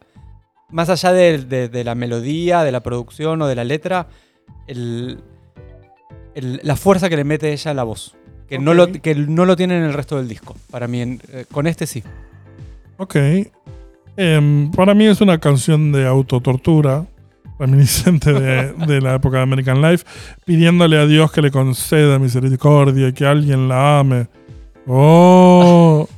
más 0.70 0.88
allá 0.88 1.12
de, 1.12 1.38
de- 1.38 1.68
de 1.68 1.84
la 1.84 1.94
melodía, 1.94 2.62
de 2.62 2.72
la 2.72 2.82
producción 2.82 3.40
o 3.42 3.46
de 3.46 3.54
la 3.54 3.64
letra, 3.64 4.06
el- 4.66 5.20
el- 6.34 6.60
la 6.62 6.76
fuerza 6.76 7.08
que 7.08 7.16
le 7.16 7.24
mete 7.24 7.52
ella 7.52 7.70
a 7.70 7.74
la 7.74 7.84
voz. 7.84 8.16
Que, 8.48 8.58
no 8.58 8.74
lo, 8.74 8.90
que 8.92 9.14
no 9.14 9.46
lo 9.46 9.56
tiene 9.56 9.76
en 9.78 9.84
el 9.84 9.92
resto 9.94 10.16
del 10.16 10.28
disco. 10.28 10.54
Para 10.70 10.86
mí, 10.88 11.00
en- 11.00 11.20
eh, 11.32 11.44
con 11.50 11.66
este 11.66 11.86
sí. 11.86 12.02
Ok. 12.98 13.16
Em, 14.16 14.70
para 14.70 14.94
mí 14.94 15.06
es 15.06 15.20
una 15.20 15.38
canción 15.38 15.90
de 15.92 16.06
autotortura, 16.06 17.04
reminiscente 17.58 18.32
de, 18.32 18.72
de 18.86 19.00
la 19.00 19.14
época 19.16 19.38
de 19.38 19.42
American 19.42 19.82
Life, 19.82 20.04
pidiéndole 20.44 20.98
a 20.98 21.06
Dios 21.06 21.30
que 21.32 21.42
le 21.42 21.50
conceda 21.50 22.18
misericordia 22.18 23.08
y 23.08 23.12
que 23.12 23.26
alguien 23.26 23.68
la 23.68 23.98
ame. 24.00 24.28
Oh. 24.86 26.08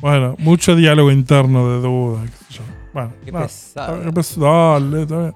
Bueno, 0.00 0.36
mucho 0.38 0.76
diálogo 0.76 1.10
interno 1.10 1.70
de 1.72 1.80
duda. 1.80 2.22
qué 2.24 2.30
sé 2.30 2.44
yo. 2.58 2.62
Bueno, 2.92 3.12
Qué 3.24 3.32
nada. 3.32 3.46
pesado. 3.46 4.02
Ah, 4.06 4.10
pues, 4.12 4.38
dale. 4.38 5.32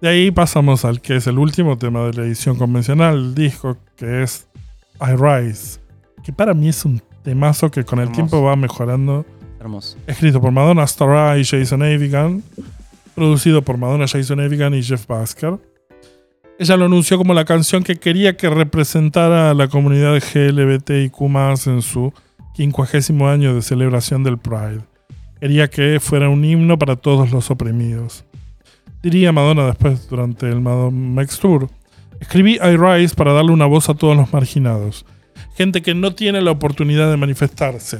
De 0.00 0.08
ahí 0.08 0.30
pasamos 0.30 0.84
al 0.84 1.00
que 1.00 1.16
es 1.16 1.26
el 1.26 1.38
último 1.38 1.76
tema 1.78 2.04
de 2.06 2.12
la 2.12 2.22
edición 2.24 2.56
convencional 2.56 3.34
del 3.34 3.34
disco, 3.34 3.76
que 3.96 4.22
es 4.22 4.46
I 5.00 5.16
Rise. 5.16 5.80
Que 6.22 6.32
para 6.32 6.54
mí 6.54 6.68
es 6.68 6.84
un 6.84 7.02
temazo 7.22 7.70
que 7.70 7.84
con 7.84 7.98
el 7.98 8.04
Hermoso. 8.04 8.16
tiempo 8.16 8.42
va 8.42 8.54
mejorando. 8.56 9.24
Hermoso. 9.60 9.96
Escrito 10.06 10.40
por 10.40 10.50
Madonna, 10.52 10.86
Starra 10.86 11.38
y 11.38 11.44
Jason 11.44 11.82
Avigan. 11.82 12.42
Producido 13.14 13.62
por 13.62 13.78
Madonna, 13.78 14.06
Jason 14.06 14.40
Avigan 14.40 14.74
y 14.74 14.82
Jeff 14.82 15.06
Basker. 15.06 15.58
Ella 16.58 16.76
lo 16.76 16.84
anunció 16.84 17.16
como 17.18 17.34
la 17.34 17.44
canción 17.44 17.82
que 17.82 17.96
quería 17.96 18.36
que 18.36 18.48
representara 18.50 19.50
a 19.50 19.54
la 19.54 19.68
comunidad 19.68 20.14
GLBTIQ 20.20 21.20
en 21.66 21.82
su 21.82 22.12
50 22.54 23.32
año 23.32 23.54
de 23.54 23.62
celebración 23.62 24.22
del 24.22 24.38
Pride. 24.38 24.82
Quería 25.40 25.68
que 25.68 25.98
fuera 26.00 26.28
un 26.28 26.44
himno 26.44 26.78
para 26.78 26.96
todos 26.96 27.30
los 27.32 27.50
oprimidos. 27.50 28.24
Diría 29.02 29.32
Madonna 29.32 29.66
después 29.66 30.08
durante 30.08 30.48
el 30.48 30.60
Madonna 30.60 31.22
X 31.22 31.38
Tour. 31.40 31.68
Escribí 32.20 32.54
I 32.54 32.76
Rise 32.76 33.14
para 33.14 33.32
darle 33.32 33.50
una 33.50 33.66
voz 33.66 33.88
a 33.88 33.94
todos 33.94 34.16
los 34.16 34.32
marginados. 34.32 35.04
Gente 35.56 35.82
que 35.82 35.94
no 35.94 36.14
tiene 36.14 36.40
la 36.40 36.52
oportunidad 36.52 37.10
de 37.10 37.16
manifestarse. 37.16 37.98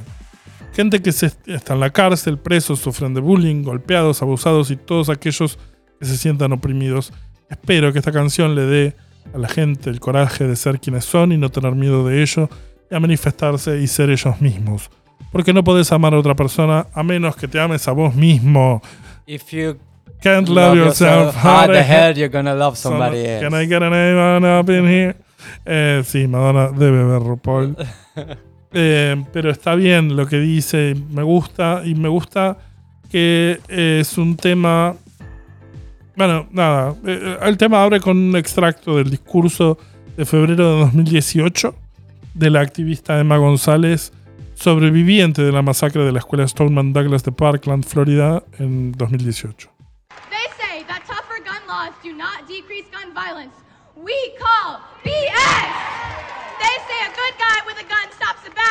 Gente 0.73 1.03
que 1.03 1.11
está 1.11 1.75
en 1.75 1.81
la 1.81 1.91
cárcel, 1.91 2.39
presos, 2.39 2.79
sufren 2.79 3.13
de 3.13 3.21
bullying, 3.21 3.63
golpeados, 3.63 4.23
abusados 4.23 4.71
y 4.71 4.77
todos 4.77 5.09
aquellos 5.09 5.59
que 6.01 6.07
se 6.07 6.17
sientan 6.17 6.53
oprimidos. 6.53 7.13
Espero 7.51 7.93
que 7.93 7.99
esta 7.99 8.13
canción 8.13 8.55
le 8.55 8.63
dé 8.63 8.97
a 9.35 9.39
la 9.39 9.49
gente 9.49 9.91
el 9.91 10.01
coraje 10.01 10.47
de 10.47 10.57
ser 10.57 10.81
quienes 10.81 11.05
son 11.05 11.33
y 11.33 11.39
no 11.39 11.51
tener 11.51 11.75
miedo 11.75 12.07
de 12.07 12.23
ello 12.23 12.49
y 12.95 12.97
a 12.97 13.01
manifestarse 13.01 13.81
y 13.81 13.87
ser 13.87 14.11
ellos 14.11 14.41
mismos. 14.41 14.89
Porque 15.33 15.53
no 15.53 15.65
podés 15.65 15.91
amar 15.91 16.15
a 16.15 16.19
otra 16.19 16.35
persona 16.35 16.87
a 16.93 17.03
menos 17.03 17.35
que 17.37 17.49
te 17.49 17.59
ames 17.59 17.89
a 17.89 17.93
vos 17.93 18.15
mismo. 18.15 18.81
If 19.27 19.51
you 19.51 19.77
Can't 20.23 20.49
love, 20.49 20.77
yourself. 20.77 21.35
How 21.35 21.67
the 21.67 21.83
hell 21.83 22.15
you're 22.15 22.29
gonna 22.29 22.55
love 22.55 22.77
somebody 22.77 23.27
else? 23.27 23.45
Can 23.45 23.53
I 23.53 23.67
get 23.67 23.83
a 23.83 23.91
name 23.91 24.19
on 24.19 24.45
up 24.45 24.71
in 24.71 24.87
here? 24.87 25.17
Eh, 25.67 26.03
sí, 26.05 26.27
Madonna 26.29 26.71
debe 26.71 27.05
ver 27.05 27.23
RuPaul. 27.23 27.77
Eh, 28.77 29.25
pero 29.33 29.53
está 29.53 29.77
bien 29.77 30.17
lo 30.17 30.27
que 30.27 30.37
dice, 30.37 30.97
me 31.11 31.23
gusta 31.23 31.83
y 31.85 31.95
me 31.95 32.09
gusta 32.09 32.57
que 33.09 33.61
es 33.69 34.19
un 34.19 34.37
tema... 34.37 34.97
Bueno, 36.17 36.49
nada, 36.51 36.97
eh, 37.07 37.39
el 37.43 37.57
tema 37.57 37.85
abre 37.85 38.01
con 38.01 38.17
un 38.17 38.35
extracto 38.35 38.97
del 38.97 39.11
discurso 39.11 39.79
de 40.17 40.25
febrero 40.25 40.75
de 40.75 40.81
2018 40.81 41.73
de 42.35 42.51
la 42.51 42.61
activista 42.61 43.19
Emma 43.19 43.39
González, 43.39 44.13
sobreviviente 44.55 45.43
de 45.43 45.53
la 45.53 45.63
masacre 45.63 46.05
de 46.05 46.13
la 46.13 46.19
escuela 46.19 46.47
Stoneman 46.47 46.93
Douglas 46.93 47.25
de 47.25 47.33
Parkland, 47.33 47.85
Florida, 47.85 48.43
en 48.59 48.93
2018. 48.93 49.71
They 50.31 50.47
say 50.59 50.85
that 50.87 51.03
tougher 51.07 51.43
gun 51.45 51.67
laws 51.67 51.95
do 52.03 52.13
not 52.13 52.47
decrease 52.49 52.87
gun 52.91 53.15
violence. 53.15 53.55
We 53.97 54.15
call 54.39 54.81
BS! 55.05 55.71
They 56.61 56.77
say 56.89 57.01
a 57.07 57.13
good 57.15 57.35
guy 57.39 57.59
with 57.67 57.79
a 57.79 57.87
gun 57.89 58.07
stops 58.13 58.47
a 58.47 58.51
bad 58.51 58.64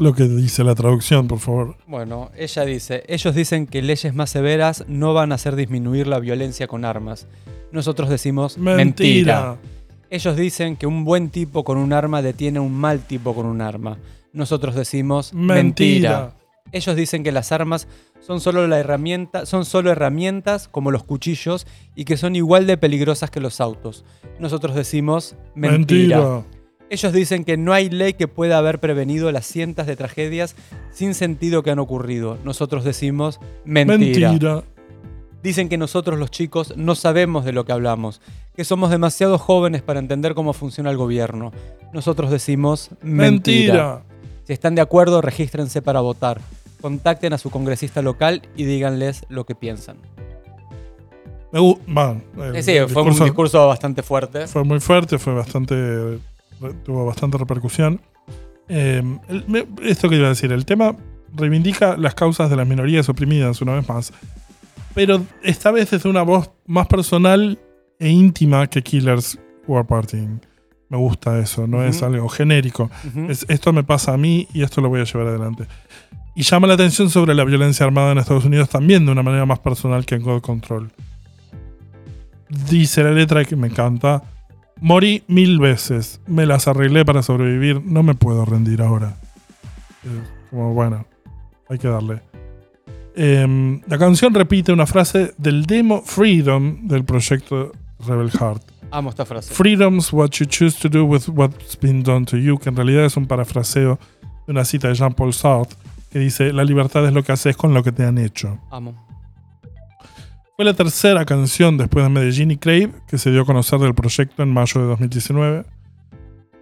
lo 0.00 0.14
que 0.14 0.24
dice 0.24 0.64
la 0.64 0.74
traducción, 0.74 1.28
por 1.28 1.38
favor. 1.38 1.76
Bueno, 1.86 2.30
ella 2.36 2.64
dice, 2.64 3.04
ellos 3.06 3.34
dicen 3.34 3.66
que 3.66 3.82
leyes 3.82 4.14
más 4.14 4.30
severas 4.30 4.84
no 4.88 5.12
van 5.12 5.30
a 5.30 5.34
hacer 5.34 5.56
disminuir 5.56 6.06
la 6.06 6.18
violencia 6.18 6.66
con 6.66 6.84
armas. 6.84 7.28
Nosotros 7.70 8.08
decimos 8.08 8.56
mentira. 8.56 9.58
Ellos 10.08 10.36
dicen 10.36 10.76
que 10.76 10.86
un 10.86 11.04
buen 11.04 11.28
tipo 11.28 11.64
con 11.64 11.76
un 11.78 11.92
arma 11.92 12.22
detiene 12.22 12.58
a 12.58 12.62
un 12.62 12.72
mal 12.72 13.00
tipo 13.00 13.34
con 13.34 13.46
un 13.46 13.60
arma. 13.60 13.98
Nosotros 14.32 14.74
decimos 14.74 15.32
mentira. 15.34 16.10
Mentira. 16.10 16.36
Ellos 16.72 16.96
dicen 16.96 17.22
que 17.22 17.32
las 17.32 17.52
armas 17.52 17.86
son 18.20 18.40
solo 18.40 18.66
la 18.66 18.78
herramienta, 18.78 19.44
son 19.44 19.64
solo 19.64 19.90
herramientas 19.90 20.68
como 20.68 20.90
los 20.90 21.04
cuchillos 21.04 21.66
y 21.94 22.04
que 22.04 22.16
son 22.16 22.36
igual 22.36 22.66
de 22.66 22.76
peligrosas 22.76 23.30
que 23.30 23.40
los 23.40 23.60
autos. 23.60 24.04
Nosotros 24.38 24.74
decimos 24.74 25.36
mentira. 25.54 26.18
Mentira. 26.18 26.59
Ellos 26.90 27.12
dicen 27.12 27.44
que 27.44 27.56
no 27.56 27.72
hay 27.72 27.88
ley 27.88 28.14
que 28.14 28.26
pueda 28.26 28.58
haber 28.58 28.80
prevenido 28.80 29.30
las 29.30 29.46
cientos 29.46 29.86
de 29.86 29.94
tragedias 29.94 30.56
sin 30.92 31.14
sentido 31.14 31.62
que 31.62 31.70
han 31.70 31.78
ocurrido. 31.78 32.36
Nosotros 32.44 32.82
decimos 32.82 33.38
mentira. 33.64 34.30
Mentira. 34.30 34.62
Dicen 35.40 35.68
que 35.68 35.78
nosotros 35.78 36.18
los 36.18 36.30
chicos 36.32 36.74
no 36.76 36.96
sabemos 36.96 37.44
de 37.44 37.52
lo 37.52 37.64
que 37.64 37.72
hablamos, 37.72 38.20
que 38.56 38.64
somos 38.64 38.90
demasiado 38.90 39.38
jóvenes 39.38 39.82
para 39.82 40.00
entender 40.00 40.34
cómo 40.34 40.52
funciona 40.52 40.90
el 40.90 40.96
gobierno. 40.96 41.52
Nosotros 41.94 42.30
decimos 42.30 42.90
mentira. 43.02 43.30
Mentira. 43.30 44.02
Si 44.44 44.52
están 44.52 44.74
de 44.74 44.82
acuerdo, 44.82 45.22
regístrense 45.22 45.80
para 45.82 46.00
votar. 46.00 46.40
Contacten 46.80 47.32
a 47.32 47.38
su 47.38 47.50
congresista 47.50 48.02
local 48.02 48.42
y 48.56 48.64
díganles 48.64 49.24
lo 49.28 49.46
que 49.46 49.54
piensan. 49.54 49.96
Me 51.52 51.60
bueno, 51.60 52.20
Eh, 52.54 52.62
sí, 52.62 52.74
fue 52.92 53.02
un 53.02 53.18
discurso 53.18 53.66
bastante 53.66 54.02
fuerte. 54.02 54.46
fue 54.48 54.64
muy 54.64 54.80
fuerte, 54.80 55.18
fue 55.18 55.34
bastante. 55.34 56.18
Tuvo 56.84 57.06
bastante 57.06 57.38
repercusión. 57.38 58.00
Eh, 58.68 59.02
el- 59.28 59.44
me- 59.48 59.66
esto 59.82 60.08
que 60.08 60.16
iba 60.16 60.26
a 60.26 60.30
decir, 60.30 60.52
el 60.52 60.64
tema 60.64 60.94
reivindica 61.34 61.96
las 61.96 62.14
causas 62.14 62.50
de 62.50 62.56
las 62.56 62.66
minorías 62.66 63.08
oprimidas, 63.08 63.60
una 63.62 63.74
vez 63.74 63.88
más. 63.88 64.12
Pero 64.94 65.22
esta 65.42 65.70
vez 65.70 65.90
desde 65.90 66.08
una 66.08 66.22
voz 66.22 66.50
más 66.66 66.86
personal 66.86 67.58
e 67.98 68.08
íntima 68.08 68.66
que 68.68 68.82
Killers 68.82 69.38
War 69.66 69.86
Partying. 69.86 70.40
Me 70.88 70.96
gusta 70.96 71.38
eso, 71.38 71.68
no 71.68 71.84
es 71.84 72.02
algo 72.02 72.28
genérico. 72.28 72.90
Es, 73.28 73.46
esto 73.48 73.72
me 73.72 73.84
pasa 73.84 74.12
a 74.12 74.16
mí 74.16 74.48
y 74.52 74.62
esto 74.62 74.80
lo 74.80 74.88
voy 74.88 75.00
a 75.00 75.04
llevar 75.04 75.28
adelante. 75.28 75.66
Y 76.34 76.42
llama 76.42 76.66
la 76.66 76.74
atención 76.74 77.10
sobre 77.10 77.32
la 77.34 77.44
violencia 77.44 77.86
armada 77.86 78.10
en 78.10 78.18
Estados 78.18 78.44
Unidos 78.44 78.68
también 78.70 79.06
de 79.06 79.12
una 79.12 79.22
manera 79.22 79.46
más 79.46 79.60
personal 79.60 80.04
que 80.04 80.16
en 80.16 80.22
God 80.22 80.40
Control. 80.40 80.90
Dice 82.68 83.04
la 83.04 83.12
letra 83.12 83.44
que 83.44 83.54
me 83.56 83.68
encanta. 83.68 84.22
Morí 84.80 85.22
mil 85.28 85.58
veces, 85.58 86.20
me 86.26 86.46
las 86.46 86.66
arreglé 86.68 87.04
para 87.04 87.22
sobrevivir, 87.22 87.82
no 87.84 88.02
me 88.02 88.14
puedo 88.14 88.44
rendir 88.44 88.82
ahora. 88.82 89.16
Eh, 90.04 90.22
Como 90.50 90.72
bueno, 90.72 91.06
hay 91.68 91.78
que 91.78 91.88
darle. 91.88 92.22
Em, 93.14 93.80
la 93.86 93.98
canción 93.98 94.32
repite 94.32 94.72
una 94.72 94.86
frase 94.86 95.34
del 95.36 95.66
demo 95.66 96.02
Freedom 96.02 96.86
del 96.86 97.04
proyecto 97.04 97.72
Rebel 98.06 98.30
Heart. 98.30 98.62
Amo 98.90 99.10
esta 99.10 99.24
frase. 99.24 99.52
Freedom's 99.52 100.12
what 100.12 100.30
you 100.30 100.46
choose 100.46 100.78
to 100.80 100.88
do 100.88 101.04
with 101.04 101.28
what's 101.28 101.78
been 101.78 102.02
done 102.02 102.24
to 102.24 102.36
you, 102.36 102.58
que 102.58 102.70
en 102.70 102.76
realidad 102.76 103.04
es 103.04 103.16
un 103.16 103.26
parafraseo 103.26 103.98
de 104.46 104.52
una 104.52 104.64
cita 104.64 104.88
de 104.88 104.94
Jean-Paul 104.94 105.32
Sartre 105.32 105.76
que 106.10 106.18
dice, 106.18 106.52
la 106.52 106.64
libertad 106.64 107.06
es 107.06 107.12
lo 107.12 107.22
que 107.22 107.32
haces 107.32 107.56
con 107.56 107.72
lo 107.72 107.84
que 107.84 107.92
te 107.92 108.04
han 108.04 108.18
hecho. 108.18 108.58
Amo. 108.70 109.09
Fue 110.60 110.66
la 110.66 110.74
tercera 110.74 111.24
canción 111.24 111.78
después 111.78 112.04
de 112.04 112.10
Medellín 112.10 112.50
y 112.50 112.58
Crave 112.58 112.90
que 113.08 113.16
se 113.16 113.30
dio 113.30 113.40
a 113.40 113.46
conocer 113.46 113.78
del 113.78 113.94
proyecto 113.94 114.42
en 114.42 114.52
mayo 114.52 114.78
de 114.78 114.88
2019. 114.88 115.64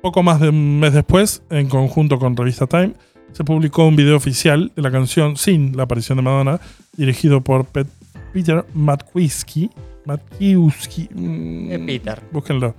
Poco 0.00 0.22
más 0.22 0.38
de 0.40 0.50
un 0.50 0.78
mes 0.78 0.92
después, 0.92 1.42
en 1.50 1.68
conjunto 1.68 2.20
con 2.20 2.36
Revista 2.36 2.68
Time, 2.68 2.92
se 3.32 3.42
publicó 3.42 3.86
un 3.88 3.96
video 3.96 4.16
oficial 4.16 4.70
de 4.76 4.82
la 4.82 4.92
canción 4.92 5.36
sin 5.36 5.76
la 5.76 5.82
aparición 5.82 6.14
de 6.16 6.22
Madonna, 6.22 6.60
dirigido 6.96 7.40
por 7.40 7.64
Pet- 7.66 7.88
Peter 8.32 8.64
Matkiewski. 8.72 9.68
Matkiewski. 10.06 11.08
mm, 11.12 11.84
Peter. 11.86 12.22
Búsquenlo. 12.30 12.76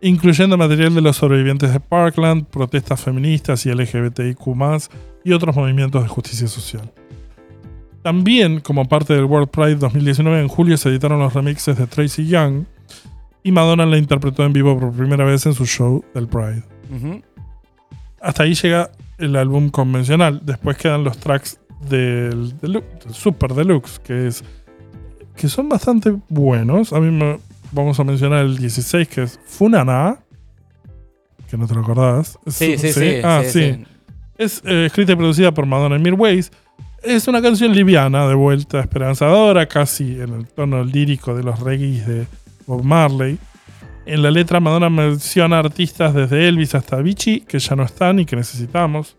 Incluyendo 0.00 0.58
material 0.58 0.92
de 0.96 1.00
los 1.00 1.16
sobrevivientes 1.16 1.72
de 1.72 1.78
Parkland, 1.78 2.44
protestas 2.46 3.00
feministas 3.00 3.64
y 3.66 3.70
LGBTIQ, 3.70 4.40
y 5.22 5.32
otros 5.32 5.54
movimientos 5.54 6.02
de 6.02 6.08
justicia 6.08 6.48
social. 6.48 6.90
También, 8.02 8.60
como 8.60 8.88
parte 8.88 9.14
del 9.14 9.24
World 9.24 9.50
Pride 9.50 9.76
2019, 9.76 10.40
en 10.40 10.48
julio 10.48 10.76
se 10.76 10.88
editaron 10.88 11.20
los 11.20 11.34
remixes 11.34 11.76
de 11.76 11.86
Tracy 11.86 12.26
Young 12.26 12.64
y 13.42 13.52
Madonna 13.52 13.86
la 13.86 13.98
interpretó 13.98 14.44
en 14.44 14.52
vivo 14.52 14.78
por 14.78 14.92
primera 14.92 15.24
vez 15.24 15.44
en 15.46 15.54
su 15.54 15.66
show 15.66 16.04
del 16.14 16.26
Pride. 16.26 16.62
Hasta 18.20 18.42
ahí 18.42 18.54
llega 18.54 18.90
el 19.18 19.36
álbum 19.36 19.70
convencional. 19.70 20.40
Después 20.44 20.76
quedan 20.76 21.04
los 21.04 21.18
tracks 21.18 21.60
del, 21.88 22.54
Super 23.12 23.54
Deluxe, 23.54 23.98
que 23.98 24.26
es 24.28 24.44
que 25.36 25.48
son 25.48 25.68
bastante 25.68 26.14
buenos. 26.28 26.92
A 26.92 27.00
mí 27.00 27.10
me 27.10 27.38
vamos 27.72 27.98
a 28.00 28.04
mencionar 28.04 28.44
el 28.44 28.58
16, 28.58 29.08
que 29.08 29.22
es 29.22 29.40
Funana, 29.44 30.18
que 31.48 31.56
no 31.56 31.66
te 31.66 31.74
lo 31.74 31.80
acordás. 31.80 32.38
Sí, 32.46 32.76
sí, 32.76 32.92
sí. 32.92 33.20
Ah, 33.22 33.42
sí. 33.44 33.50
sí. 33.50 33.84
Es 34.36 34.62
eh, 34.64 34.86
escrita 34.86 35.12
y 35.12 35.16
producida 35.16 35.52
por 35.52 35.66
Madonna 35.66 35.96
y 35.96 35.98
Mirwais. 35.98 36.50
Es 37.02 37.28
una 37.28 37.40
canción 37.40 37.74
liviana, 37.74 38.28
de 38.28 38.34
vuelta 38.34 38.78
esperanzadora, 38.78 39.66
casi 39.66 40.20
en 40.20 40.34
el 40.34 40.46
tono 40.46 40.84
lírico 40.84 41.34
de 41.34 41.42
los 41.42 41.58
reggae 41.58 42.04
de 42.04 42.26
Bob 42.66 42.84
Marley. 42.84 43.38
En 44.04 44.22
la 44.22 44.30
letra 44.30 44.60
Madonna 44.60 44.90
menciona 44.90 45.60
artistas 45.60 46.12
desde 46.12 46.46
Elvis 46.46 46.74
hasta 46.74 46.96
Avicii 46.96 47.40
que 47.40 47.58
ya 47.58 47.74
no 47.74 47.84
están 47.84 48.18
y 48.18 48.26
que 48.26 48.36
necesitamos. 48.36 49.16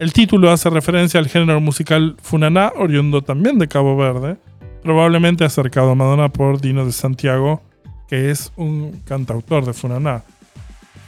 El 0.00 0.12
título 0.12 0.50
hace 0.50 0.70
referencia 0.70 1.20
al 1.20 1.28
género 1.28 1.60
musical 1.60 2.16
Funaná, 2.20 2.72
oriundo 2.76 3.22
también 3.22 3.60
de 3.60 3.68
Cabo 3.68 3.96
Verde, 3.96 4.36
probablemente 4.82 5.44
acercado 5.44 5.92
a 5.92 5.94
Madonna 5.94 6.28
por 6.30 6.60
Dino 6.60 6.84
de 6.84 6.92
Santiago, 6.92 7.62
que 8.08 8.30
es 8.30 8.52
un 8.56 9.02
cantautor 9.04 9.64
de 9.64 9.72
Funaná. 9.72 10.24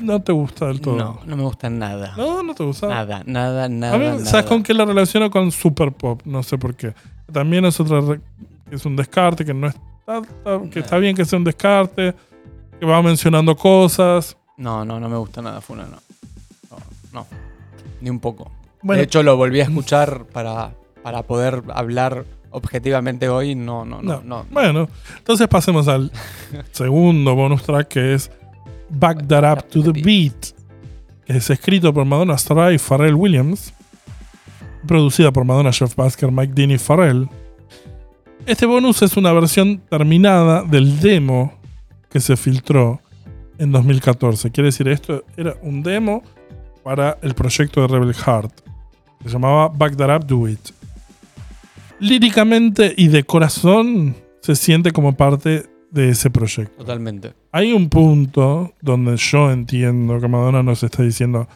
¿No 0.00 0.22
te 0.22 0.32
gusta 0.32 0.66
del 0.66 0.80
todo? 0.80 0.96
No, 0.96 1.20
no 1.26 1.36
me 1.36 1.42
gusta 1.42 1.68
nada. 1.70 2.14
No, 2.16 2.42
no 2.42 2.54
te 2.54 2.64
gusta. 2.64 2.88
Nada, 2.88 3.22
nada, 3.26 3.68
nada. 3.68 3.94
A 3.94 3.98
mí, 3.98 4.04
nada. 4.06 4.24
¿sabes 4.24 4.46
con 4.46 4.62
qué 4.62 4.72
la 4.74 4.84
relaciono? 4.84 5.30
Con 5.30 5.50
Super 5.52 5.92
Pop, 5.92 6.22
no 6.24 6.42
sé 6.42 6.58
por 6.58 6.74
qué. 6.74 6.94
También 7.32 7.64
es 7.64 7.78
otra 7.80 8.00
es 8.70 8.86
un 8.86 8.96
descarte, 8.96 9.44
que 9.44 9.52
no 9.52 9.66
está, 9.68 10.18
está- 10.18 10.60
que 10.70 10.78
está 10.80 10.98
bien 10.98 11.14
que 11.16 11.24
sea 11.24 11.38
un 11.38 11.44
descarte, 11.44 12.14
que 12.78 12.86
va 12.86 13.02
mencionando 13.02 13.56
cosas. 13.56 14.36
No, 14.56 14.84
no, 14.84 15.00
no 15.00 15.08
me 15.08 15.16
gusta 15.16 15.42
nada 15.42 15.60
Funa, 15.60 15.84
no. 15.86 15.96
No, 16.70 16.76
no. 17.12 17.26
Ni 18.00 18.10
un 18.10 18.20
poco. 18.20 18.50
Bueno, 18.82 18.98
de 18.98 19.04
hecho, 19.04 19.22
lo 19.22 19.36
volví 19.36 19.60
a 19.60 19.64
escuchar 19.64 20.24
para, 20.26 20.72
para 21.02 21.22
poder 21.24 21.62
hablar 21.74 22.24
objetivamente 22.50 23.28
hoy. 23.28 23.54
No, 23.54 23.84
no, 23.84 24.00
no, 24.02 24.14
no. 24.16 24.22
no. 24.22 24.46
Bueno, 24.50 24.88
entonces 25.18 25.48
pasemos 25.48 25.88
al 25.88 26.10
segundo 26.72 27.34
bonus 27.34 27.62
track 27.62 27.88
que 27.88 28.14
es 28.14 28.30
Back 28.90 29.26
That 29.28 29.52
Up 29.52 29.68
to 29.68 29.82
the 29.82 29.92
Beat, 29.92 30.54
que 31.24 31.36
es 31.36 31.50
escrito 31.50 31.92
por 31.92 32.04
Madonna 32.04 32.36
Stra 32.36 32.72
y 32.72 32.78
Pharrell 32.78 33.14
Williams, 33.14 33.72
producida 34.86 35.32
por 35.32 35.44
Madonna, 35.44 35.72
Jeff 35.72 35.94
Basker, 35.94 36.30
Mike 36.30 36.52
Dean 36.54 36.70
y 36.70 36.78
Pharrell. 36.78 37.28
Este 38.46 38.66
bonus 38.66 39.02
es 39.02 39.16
una 39.16 39.32
versión 39.32 39.78
terminada 39.88 40.62
del 40.62 40.98
demo 41.00 41.52
que 42.10 42.20
se 42.20 42.36
filtró 42.36 43.00
en 43.58 43.72
2014. 43.72 44.50
Quiere 44.50 44.68
decir, 44.68 44.88
esto 44.88 45.24
era 45.36 45.56
un 45.62 45.82
demo 45.82 46.22
para 46.82 47.18
el 47.22 47.34
proyecto 47.34 47.82
de 47.82 47.88
Rebel 47.88 48.14
Heart. 48.14 48.52
Se 49.22 49.28
llamaba 49.28 49.68
Back 49.68 49.96
That 49.96 50.16
Up, 50.16 50.26
Do 50.26 50.48
It. 50.48 50.70
Líricamente 51.98 52.94
y 52.96 53.08
de 53.08 53.24
corazón 53.24 54.16
se 54.40 54.56
siente 54.56 54.90
como 54.90 55.14
parte 55.14 55.66
de 55.90 56.10
ese 56.10 56.30
proyecto. 56.30 56.76
Totalmente. 56.78 57.34
Hay 57.52 57.72
un 57.72 57.88
punto 57.88 58.74
donde 58.80 59.16
yo 59.16 59.50
entiendo 59.50 60.20
que 60.20 60.28
Madonna 60.28 60.62
nos 60.62 60.82
está 60.82 61.02
diciendo, 61.02 61.48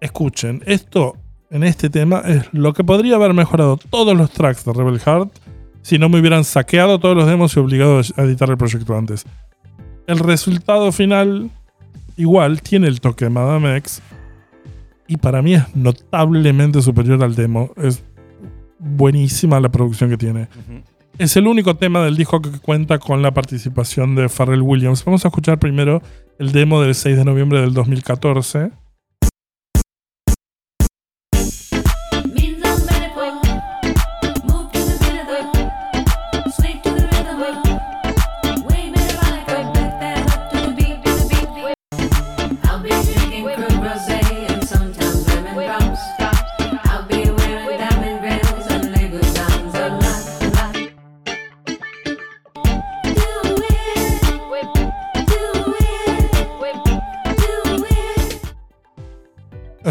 escuchen, 0.00 0.62
esto 0.66 1.16
en 1.50 1.62
este 1.64 1.90
tema 1.90 2.20
es 2.26 2.52
lo 2.52 2.72
que 2.72 2.84
podría 2.84 3.16
haber 3.16 3.34
mejorado 3.34 3.76
todos 3.76 4.16
los 4.16 4.30
tracks 4.30 4.64
de 4.64 4.72
Rebel 4.72 5.00
Heart 5.00 5.30
si 5.82 5.98
no 5.98 6.08
me 6.08 6.18
hubieran 6.18 6.44
saqueado 6.44 6.98
todos 6.98 7.16
los 7.16 7.26
demos 7.26 7.54
y 7.54 7.60
obligado 7.60 8.00
a 8.16 8.22
editar 8.22 8.48
el 8.48 8.56
proyecto 8.56 8.96
antes. 8.96 9.24
El 10.06 10.18
resultado 10.18 10.90
final 10.92 11.50
igual 12.16 12.62
tiene 12.62 12.88
el 12.88 13.00
toque 13.00 13.26
de 13.26 13.30
Madame 13.30 13.76
X 13.76 14.02
y 15.06 15.16
para 15.18 15.42
mí 15.42 15.54
es 15.54 15.76
notablemente 15.76 16.80
superior 16.80 17.22
al 17.22 17.34
demo. 17.34 17.70
Es 17.76 18.02
buenísima 18.78 19.60
la 19.60 19.70
producción 19.70 20.10
que 20.10 20.16
tiene. 20.16 20.48
Es 21.16 21.36
el 21.36 21.46
único 21.46 21.76
tema 21.76 22.04
del 22.04 22.16
disco 22.16 22.42
que 22.42 22.50
cuenta 22.58 22.98
con 22.98 23.22
la 23.22 23.32
participación 23.32 24.16
de 24.16 24.28
Pharrell 24.28 24.62
Williams. 24.62 25.04
Vamos 25.04 25.24
a 25.24 25.28
escuchar 25.28 25.60
primero 25.60 26.02
el 26.40 26.50
demo 26.50 26.82
del 26.82 26.96
6 26.96 27.16
de 27.16 27.24
noviembre 27.24 27.60
del 27.60 27.72
2014. 27.72 28.72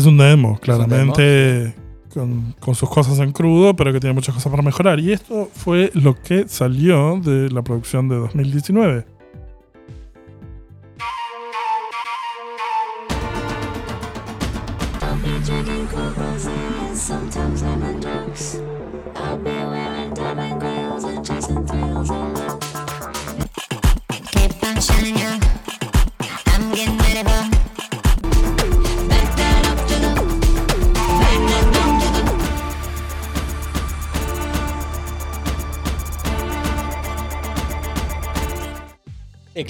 Es 0.03 0.07
un 0.07 0.17
demo, 0.17 0.59
claramente 0.59 1.73
con, 2.13 2.53
con 2.59 2.75
sus 2.75 2.89
cosas 2.89 3.19
en 3.19 3.31
crudo, 3.31 3.73
pero 3.73 3.93
que 3.93 4.01
tiene 4.01 4.13
muchas 4.13 4.35
cosas 4.35 4.51
para 4.51 4.61
mejorar. 4.61 4.99
Y 4.99 5.13
esto 5.13 5.49
fue 5.53 5.91
lo 5.93 6.21
que 6.21 6.45
salió 6.49 7.21
de 7.23 7.49
la 7.49 7.61
producción 7.61 8.09
de 8.09 8.17
2019. 8.17 9.05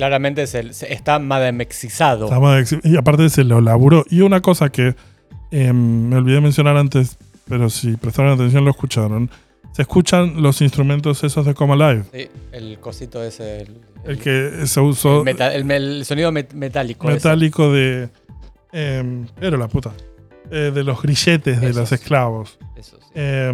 Claramente 0.07 0.45
se, 0.47 0.73
se- 0.73 0.91
está 0.93 1.17
ex- 2.59 2.77
Y 2.83 2.97
aparte 2.97 3.29
se 3.29 3.43
lo 3.43 3.61
laburó. 3.61 4.03
Y 4.09 4.21
una 4.21 4.41
cosa 4.41 4.69
que 4.69 4.95
eh, 5.51 5.71
me 5.73 6.15
olvidé 6.17 6.41
mencionar 6.41 6.75
antes, 6.77 7.17
pero 7.47 7.69
si 7.69 7.95
prestaron 7.95 8.33
atención 8.33 8.65
lo 8.65 8.71
escucharon. 8.71 9.29
Se 9.71 9.81
escuchan 9.83 10.41
los 10.41 10.61
instrumentos 10.61 11.23
esos 11.23 11.45
de 11.45 11.53
Coma 11.55 11.75
Live. 11.75 12.03
Sí, 12.13 12.27
el 12.51 12.79
cosito 12.79 13.23
ese. 13.23 13.61
El, 13.61 13.81
El 14.05 14.17
que 14.19 14.67
se 14.67 14.79
usó 14.79 15.19
el 15.19 15.23
meta- 15.25 15.53
el- 15.53 15.69
el 15.71 16.05
sonido 16.05 16.31
met- 16.31 16.53
metálico. 16.53 17.07
ese. 17.07 17.15
metálico 17.15 17.71
de. 17.71 18.09
Eh, 18.71 19.25
pero 19.39 19.57
la 19.57 19.67
puta. 19.67 19.91
eh, 20.51 20.71
de 20.73 20.83
los 20.83 21.01
grilletes 21.01 21.59
de 21.61 21.73
los 21.73 21.91
esclavos. 21.91 22.59
Eso 22.75 22.97
sí. 22.99 23.07
Eh, 23.15 23.53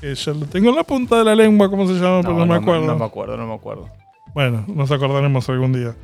que 0.00 0.14
ya 0.14 0.32
lo 0.32 0.46
tengo 0.46 0.70
en 0.70 0.76
la 0.76 0.84
punta 0.84 1.18
de 1.18 1.24
la 1.24 1.34
lengua, 1.34 1.68
¿cómo 1.68 1.86
se 1.86 1.94
llama? 1.94 2.20
pero 2.22 2.34
no, 2.34 2.46
me 2.46 2.54
acuerdo. 2.54 2.86
No 2.86 2.96
me 2.98 3.04
acuerdo, 3.04 3.36
no 3.36 3.46
me 3.46 3.54
acuerdo. 3.54 3.88
Bueno, 4.34 4.64
nos 4.68 4.90
acordaremos 4.90 5.48
algún 5.48 5.72
día. 5.72 5.94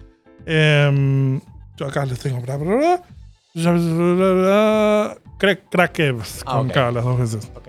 Em, 0.47 1.41
yo 1.77 1.87
acá 1.87 2.05
les 2.07 2.19
tengo. 2.21 2.41
Bla, 2.41 2.57
bla, 2.57 2.77
bla. 2.77 3.03
Bla, 3.55 3.73
bla, 3.73 4.15
bla, 4.15 4.33
bla. 4.33 5.19
Cra- 5.39 5.61
Crackers, 5.71 6.43
Ah, 6.47 6.57
con 6.59 6.67
ok. 6.69 6.73
K 6.75 6.91
las 6.93 7.05
dos 7.05 7.19
veces. 7.19 7.51
Ok. 7.55 7.69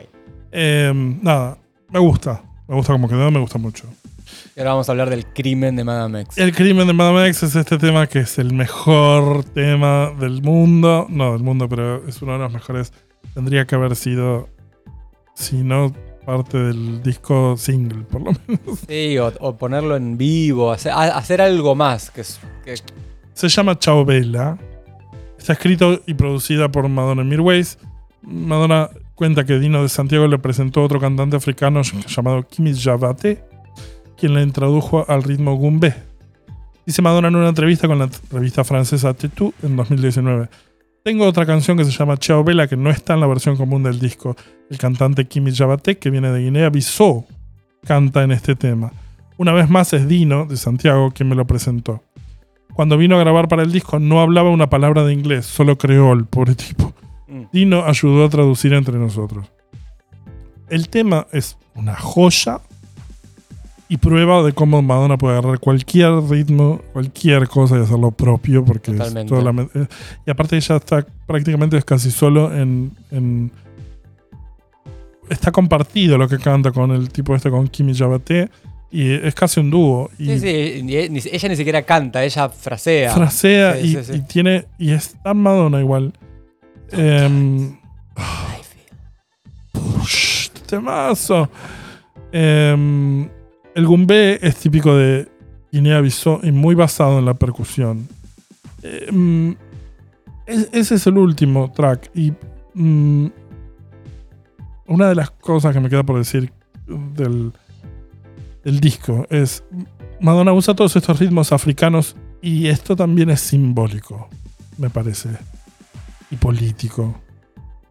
Em, 0.51 1.19
nada, 1.23 1.57
me 1.89 1.99
gusta. 1.99 2.43
Me 2.67 2.75
gusta 2.75 2.93
como 2.93 3.07
quedó, 3.09 3.31
me 3.31 3.39
gusta 3.39 3.57
mucho. 3.57 3.85
Y 4.55 4.59
ahora 4.59 4.71
vamos 4.71 4.87
a 4.87 4.91
hablar 4.93 5.09
del 5.09 5.25
crimen 5.25 5.75
de 5.75 5.83
Madame 5.83 6.21
X. 6.21 6.37
El 6.37 6.53
crimen 6.53 6.87
de 6.87 6.93
Madame 6.93 7.27
X 7.27 7.43
es 7.43 7.55
este 7.55 7.77
tema 7.77 8.07
que 8.07 8.19
es 8.19 8.37
el 8.37 8.53
mejor 8.53 9.43
tema 9.43 10.11
del 10.19 10.41
mundo. 10.41 11.07
No 11.09 11.33
del 11.33 11.43
mundo, 11.43 11.67
pero 11.67 12.07
es 12.07 12.21
uno 12.21 12.33
de 12.33 12.39
los 12.39 12.53
mejores. 12.53 12.93
Tendría 13.33 13.65
que 13.65 13.75
haber 13.75 13.95
sido, 13.95 14.49
si 15.35 15.63
no 15.63 15.93
parte 16.25 16.57
del 16.57 17.01
disco 17.03 17.55
single, 17.57 18.03
por 18.03 18.21
lo 18.21 18.31
menos. 18.47 18.79
Sí, 18.87 19.17
o, 19.17 19.31
o 19.39 19.57
ponerlo 19.57 19.95
en 19.95 20.17
vivo, 20.17 20.71
hacer, 20.71 20.91
hacer 20.91 21.41
algo 21.41 21.75
más. 21.75 22.09
Que, 22.11 22.23
Se 23.33 23.49
llama 23.49 23.77
Chao 23.77 24.05
Bella. 24.05 24.57
Está 25.37 25.53
escrito 25.53 26.01
y 26.05 26.13
producida 26.13 26.71
por 26.71 26.87
Madonna 26.87 27.23
Mirways. 27.23 27.77
Madonna 28.21 28.89
cuenta 29.15 29.45
que 29.45 29.59
Dino 29.59 29.81
de 29.81 29.89
Santiago 29.89 30.27
le 30.27 30.37
presentó 30.37 30.81
a 30.81 30.83
otro 30.83 30.99
cantante 30.99 31.35
africano 31.35 31.81
llamado 31.81 32.47
Kimi 32.47 32.73
Javate, 32.75 33.43
quien 34.17 34.33
la 34.33 34.41
introdujo 34.41 35.05
al 35.09 35.23
ritmo 35.23 35.55
gumbé. 35.55 35.95
Dice 36.85 37.01
Madonna 37.01 37.27
en 37.27 37.35
una 37.35 37.49
entrevista 37.49 37.87
con 37.87 37.99
la 37.99 38.09
revista 38.31 38.63
francesa 38.63 39.13
Tetu 39.13 39.53
en 39.63 39.75
2019. 39.75 40.49
Tengo 41.03 41.25
otra 41.25 41.47
canción 41.47 41.77
que 41.77 41.83
se 41.83 41.91
llama 41.91 42.17
Chao 42.17 42.43
Bella 42.43 42.67
que 42.67 42.77
no 42.77 42.91
está 42.91 43.15
en 43.15 43.21
la 43.21 43.27
versión 43.27 43.57
común 43.57 43.81
del 43.81 43.99
disco. 43.99 44.35
El 44.69 44.77
cantante 44.77 45.25
Kimi 45.25 45.51
Javate, 45.51 45.97
que 45.97 46.11
viene 46.11 46.31
de 46.31 46.41
Guinea-Bissau, 46.41 47.25
canta 47.83 48.21
en 48.21 48.31
este 48.31 48.55
tema. 48.55 48.91
Una 49.37 49.51
vez 49.51 49.67
más 49.67 49.93
es 49.93 50.07
Dino 50.07 50.45
de 50.45 50.57
Santiago 50.57 51.09
quien 51.09 51.27
me 51.27 51.35
lo 51.35 51.47
presentó. 51.47 52.03
Cuando 52.75 52.97
vino 52.97 53.15
a 53.15 53.19
grabar 53.19 53.47
para 53.47 53.63
el 53.63 53.71
disco 53.71 53.97
no 53.97 54.21
hablaba 54.21 54.51
una 54.51 54.69
palabra 54.69 55.03
de 55.03 55.13
inglés, 55.13 55.47
solo 55.47 55.75
creol, 55.75 56.27
pobre 56.27 56.53
tipo. 56.53 56.93
Mm. 57.27 57.43
Dino 57.51 57.83
ayudó 57.83 58.25
a 58.25 58.29
traducir 58.29 58.73
entre 58.73 58.99
nosotros. 58.99 59.51
El 60.69 60.87
tema 60.89 61.25
es 61.31 61.57
una 61.73 61.95
joya 61.95 62.61
y 63.93 63.97
prueba 63.97 64.41
de 64.41 64.53
cómo 64.53 64.81
Madonna 64.81 65.17
puede 65.17 65.37
agarrar 65.37 65.59
cualquier 65.59 66.13
ritmo, 66.29 66.79
cualquier 66.93 67.47
cosa 67.49 67.77
y 67.77 67.81
hacerlo 67.81 68.11
propio, 68.11 68.63
porque 68.63 68.91
es 68.91 69.25
toda 69.25 69.41
la 69.51 69.63
eh, 69.75 69.85
y 70.25 70.31
aparte 70.31 70.55
ella 70.55 70.77
está 70.77 71.05
prácticamente 71.27 71.75
es 71.75 71.83
casi 71.83 72.09
solo 72.09 72.55
en, 72.55 72.93
en- 73.11 73.51
está 75.29 75.51
compartido 75.51 76.17
lo 76.17 76.29
que 76.29 76.37
canta 76.39 76.71
con 76.71 76.91
el 76.91 77.09
tipo 77.09 77.35
este 77.35 77.49
con 77.49 77.67
Kimi 77.67 77.93
Javate 77.93 78.49
y 78.91 79.11
es 79.11 79.35
casi 79.35 79.59
un 79.59 79.69
dúo 79.69 80.09
y 80.17 80.25
sí, 80.25 80.39
sí, 80.39 81.29
ella 81.31 81.49
ni 81.49 81.55
siquiera 81.57 81.81
canta, 81.81 82.23
ella 82.23 82.47
frasea. 82.47 83.13
frasea 83.13 83.73
Sí, 83.75 83.79
y, 83.87 83.93
sí, 83.95 84.03
sí. 84.05 84.13
y 84.15 84.21
tiene 84.21 84.65
y 84.77 84.91
es 84.91 85.15
tan 85.21 85.35
Madonna 85.37 85.81
igual 85.81 86.13
Em, 86.93 87.77
Push, 89.73 90.49
temazo. 90.67 91.49
Em, 92.31 93.27
el 93.75 93.85
gumbé 93.87 94.39
es 94.45 94.55
típico 94.57 94.95
de 94.95 95.27
Guinea-Bissau 95.71 96.41
y 96.43 96.51
muy 96.51 96.75
basado 96.75 97.19
en 97.19 97.25
la 97.25 97.33
percusión. 97.33 98.07
Em, 98.83 99.55
es- 100.45 100.69
ese 100.71 100.95
es 100.95 101.07
el 101.07 101.17
último 101.17 101.71
track 101.71 102.09
y 102.15 102.33
mm, 102.73 103.27
una 104.87 105.07
de 105.09 105.15
las 105.15 105.31
cosas 105.31 105.73
que 105.73 105.79
me 105.79 105.89
queda 105.89 106.03
por 106.03 106.17
decir 106.17 106.51
del, 106.87 107.53
del 108.63 108.79
disco 108.79 109.25
es 109.29 109.63
Madonna 110.19 110.51
usa 110.53 110.75
todos 110.75 110.95
estos 110.95 111.19
ritmos 111.19 111.51
africanos 111.51 112.15
y 112.41 112.67
esto 112.67 112.95
también 112.95 113.29
es 113.29 113.39
simbólico, 113.41 114.27
me 114.77 114.89
parece, 114.89 115.29
y 116.31 116.35
político. 116.35 117.19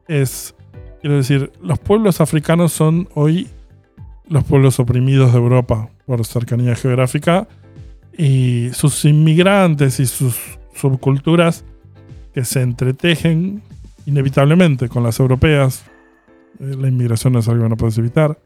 Es, 0.08 0.54
quiero 1.00 1.16
decir, 1.16 1.52
los 1.62 1.78
pueblos 1.78 2.20
africanos 2.20 2.72
son 2.72 3.08
hoy 3.14 3.48
los 4.30 4.44
pueblos 4.44 4.80
oprimidos 4.80 5.32
de 5.32 5.38
Europa 5.38 5.90
por 6.06 6.24
cercanía 6.24 6.74
geográfica 6.74 7.46
y 8.16 8.70
sus 8.72 9.04
inmigrantes 9.04 10.00
y 10.00 10.06
sus 10.06 10.38
subculturas 10.74 11.64
que 12.32 12.44
se 12.44 12.62
entretejen 12.62 13.62
inevitablemente 14.06 14.88
con 14.88 15.02
las 15.02 15.20
europeas. 15.20 15.84
Eh, 16.60 16.76
la 16.78 16.88
inmigración 16.88 17.36
es 17.36 17.48
algo 17.48 17.64
que 17.64 17.68
no 17.68 17.76
puedes 17.76 17.98
evitar, 17.98 18.38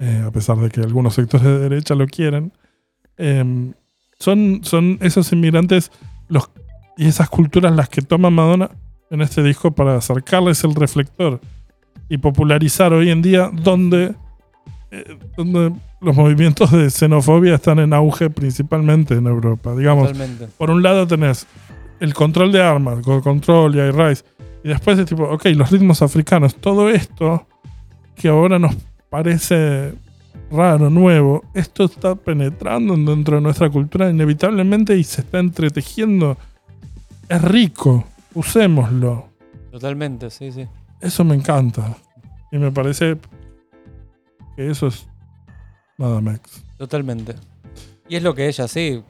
eh, 0.00 0.22
a 0.24 0.30
pesar 0.30 0.56
de 0.58 0.70
que 0.70 0.80
algunos 0.80 1.14
sectores 1.14 1.44
de 1.44 1.58
derecha 1.58 1.94
lo 1.94 2.06
quieren. 2.06 2.52
Em, 3.16 3.74
son, 4.18 4.60
son 4.62 4.98
esos 5.00 5.32
inmigrantes 5.32 5.90
los, 6.28 6.50
y 6.96 7.06
esas 7.06 7.28
culturas 7.28 7.74
las 7.74 7.88
que 7.88 8.00
toma 8.00 8.30
Madonna 8.30 8.70
en 9.10 9.20
este 9.22 9.42
disco 9.42 9.72
para 9.72 9.96
acercarles 9.96 10.62
el 10.64 10.74
reflector 10.74 11.40
y 12.08 12.18
popularizar 12.18 12.92
hoy 12.92 13.10
en 13.10 13.22
día 13.22 13.50
donde, 13.52 14.14
donde 15.36 15.72
los 16.00 16.16
movimientos 16.16 16.70
de 16.70 16.90
xenofobia 16.90 17.56
están 17.56 17.78
en 17.78 17.92
auge 17.92 18.30
principalmente 18.30 19.14
en 19.14 19.26
Europa. 19.26 19.74
Digamos, 19.74 20.12
Totalmente. 20.12 20.48
por 20.56 20.70
un 20.70 20.82
lado 20.82 21.06
tenés 21.06 21.46
el 22.00 22.14
control 22.14 22.52
de 22.52 22.62
armas, 22.62 23.02
God 23.02 23.22
Control 23.22 23.74
y 23.74 23.80
iRise, 23.80 24.24
y 24.62 24.68
después 24.68 24.98
es 24.98 25.06
tipo, 25.06 25.24
ok, 25.24 25.46
los 25.54 25.70
ritmos 25.70 26.02
africanos, 26.02 26.54
todo 26.56 26.90
esto 26.90 27.46
que 28.14 28.28
ahora 28.28 28.58
nos 28.58 28.74
parece 29.10 29.94
raro, 30.50 30.90
nuevo, 30.90 31.44
esto 31.54 31.84
está 31.84 32.14
penetrando 32.14 32.96
dentro 32.96 33.36
de 33.36 33.42
nuestra 33.42 33.70
cultura 33.70 34.10
inevitablemente 34.10 34.96
y 34.96 35.04
se 35.04 35.22
está 35.22 35.38
entretejiendo. 35.38 36.36
Es 37.28 37.42
rico, 37.42 38.04
usémoslo. 38.34 39.28
Totalmente, 39.70 40.30
sí, 40.30 40.52
sí. 40.52 40.66
Eso 41.00 41.24
me 41.24 41.34
encanta. 41.34 41.96
Y 42.52 42.58
me 42.58 42.70
parece 42.70 43.16
que 44.56 44.70
eso 44.70 44.86
es 44.88 45.06
nada 45.98 46.20
más. 46.20 46.40
Totalmente. 46.78 47.34
Y 48.08 48.16
es 48.16 48.22
lo 48.22 48.34
que 48.34 48.48
ella, 48.48 48.66
sí. 48.68 49.02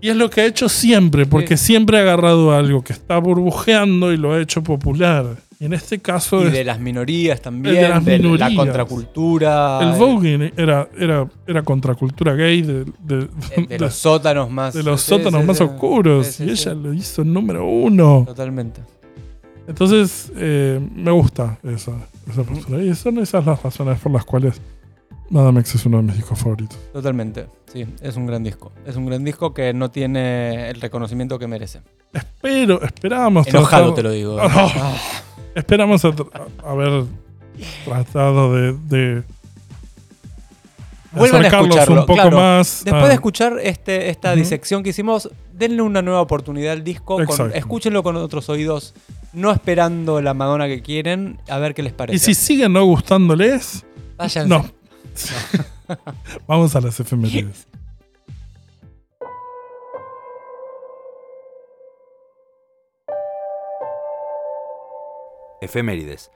Y 0.00 0.08
es 0.08 0.16
lo 0.16 0.28
que 0.30 0.40
ha 0.40 0.46
hecho 0.46 0.68
siempre, 0.68 1.26
porque 1.26 1.56
siempre 1.56 1.98
ha 1.98 2.02
agarrado 2.02 2.52
algo 2.52 2.82
que 2.82 2.92
está 2.92 3.18
burbujeando 3.18 4.12
y 4.12 4.16
lo 4.16 4.32
ha 4.32 4.40
hecho 4.40 4.62
popular. 4.62 5.36
Y 5.60 5.66
en 5.66 5.74
este 5.74 5.98
caso 6.00 6.42
Y 6.42 6.46
es- 6.46 6.52
de 6.54 6.64
las 6.64 6.80
minorías 6.80 7.40
también, 7.42 7.74
de 7.76 7.88
las 7.88 8.04
de 8.04 8.18
la 8.18 8.22
minorías. 8.30 8.54
contracultura. 8.54 9.78
el 9.82 9.98
voguing 9.98 10.52
era, 10.56 10.88
era, 10.98 11.28
era 11.46 11.62
contracultura 11.62 12.34
gay 12.34 12.62
de, 12.62 12.84
de- 13.04 13.28
eh, 13.56 13.66
de 13.68 13.78
los 13.78 13.94
sótanos 13.94 14.50
más. 14.50 14.72
de 14.74 14.82
los 14.82 15.02
sí, 15.02 15.10
sótanos 15.10 15.42
sí, 15.42 15.46
más 15.46 15.60
oscuros. 15.60 16.40
Y 16.40 16.50
ella 16.50 16.74
lo 16.74 16.92
hizo 16.94 17.22
número 17.22 17.66
uno. 17.66 18.24
Totalmente. 18.26 18.80
Entonces, 19.68 20.32
eh, 20.36 20.80
me 20.96 21.10
gusta 21.12 21.58
esa, 21.62 21.92
esa 22.28 22.42
postura. 22.42 22.82
Y 22.82 22.92
son 22.94 23.18
esas 23.18 23.44
las 23.46 23.62
razones 23.62 24.00
por 24.00 24.10
las 24.12 24.24
cuales 24.24 24.60
Madame 25.30 25.60
X 25.60 25.76
es 25.76 25.86
uno 25.86 25.98
de 25.98 26.02
mis 26.02 26.16
discos 26.16 26.38
favoritos. 26.38 26.76
Totalmente. 26.92 27.46
Sí, 27.72 27.86
es 28.02 28.16
un 28.16 28.26
gran 28.26 28.42
disco. 28.42 28.72
Es 28.84 28.96
un 28.96 29.06
gran 29.06 29.24
disco 29.24 29.54
que 29.54 29.72
no 29.72 29.90
tiene 29.90 30.68
el 30.70 30.80
reconocimiento 30.80 31.38
que 31.38 31.46
merece. 31.46 31.80
Pero 32.42 32.82
esperábamos. 32.82 33.46
Enojado 33.46 33.94
tratar- 33.94 33.94
te 33.94 34.02
lo 34.02 34.10
digo. 34.10 34.38
Ah, 34.40 34.48
Ah. 34.76 34.96
Esperamos 35.54 36.04
a 36.04 36.08
tra- 36.10 36.48
a 36.64 36.70
haber 36.70 37.04
tratado 37.84 38.54
de, 38.54 38.72
de 38.88 39.22
Vuelvan 41.12 41.44
a 41.44 41.48
escucharlo. 41.48 42.00
un 42.00 42.06
poco 42.06 42.14
claro. 42.14 42.36
más. 42.36 42.82
Después 42.84 43.08
de 43.08 43.14
escuchar 43.14 43.58
este, 43.62 44.10
esta 44.10 44.34
disección 44.34 44.82
que 44.84 44.90
hicimos, 44.90 45.28
denle 45.52 45.82
una 45.82 46.02
nueva 46.02 46.20
oportunidad 46.20 46.72
al 46.72 46.84
disco. 46.84 47.18
con- 47.24 47.52
escúchenlo 47.52 48.02
con 48.04 48.16
otros 48.16 48.48
oídos, 48.48 48.94
no 49.32 49.50
esperando 49.50 50.20
la 50.20 50.34
Madonna 50.34 50.66
que 50.68 50.82
quieren, 50.82 51.38
a 51.48 51.58
ver 51.58 51.74
qué 51.74 51.82
les 51.82 51.92
parece. 51.92 52.16
y 52.16 52.18
si 52.18 52.40
siguen 52.40 52.72
no 52.72 52.84
gustándoles, 52.84 53.84
Váyanse. 54.16 54.48
no. 54.48 54.64
Vamos 56.46 56.74
a 56.76 56.80
las 56.80 56.98
efemérides. 57.00 57.66
Efemérides. 65.60 66.30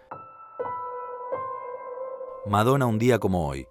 Madonna 2.47 2.87
un 2.87 2.99
día 2.99 3.19
como 3.19 3.49
hoy. 3.49 3.67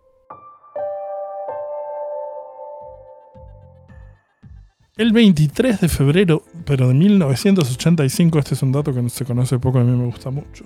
El 4.96 5.12
23 5.12 5.82
de 5.82 5.90
febrero, 5.90 6.44
pero 6.66 6.88
de 6.88 6.94
1985, 6.94 8.40
este 8.40 8.54
es 8.54 8.62
un 8.62 8.72
dato 8.72 8.94
que 8.94 9.02
no 9.02 9.10
se 9.10 9.26
conoce 9.26 9.58
poco 9.60 9.80
y 9.80 9.82
a 9.82 9.84
mí 9.86 9.98
me 9.98 10.06
gusta 10.06 10.30
mucho. 10.30 10.66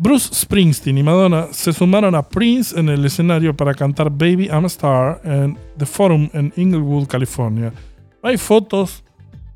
Bruce 0.00 0.32
Springsteen 0.32 0.96
y 0.96 1.02
Madonna 1.02 1.48
se 1.50 1.72
sumaron 1.72 2.14
a 2.14 2.22
Prince 2.22 2.78
en 2.78 2.88
el 2.88 3.04
escenario 3.04 3.56
para 3.56 3.74
cantar 3.74 4.10
Baby 4.10 4.46
I'm 4.46 4.62
a 4.64 4.68
Star 4.68 5.20
en 5.24 5.58
The 5.76 5.86
Forum 5.86 6.28
en 6.32 6.52
Inglewood, 6.56 7.08
California. 7.08 7.72
No 8.22 8.28
hay 8.28 8.36
fotos, 8.36 9.02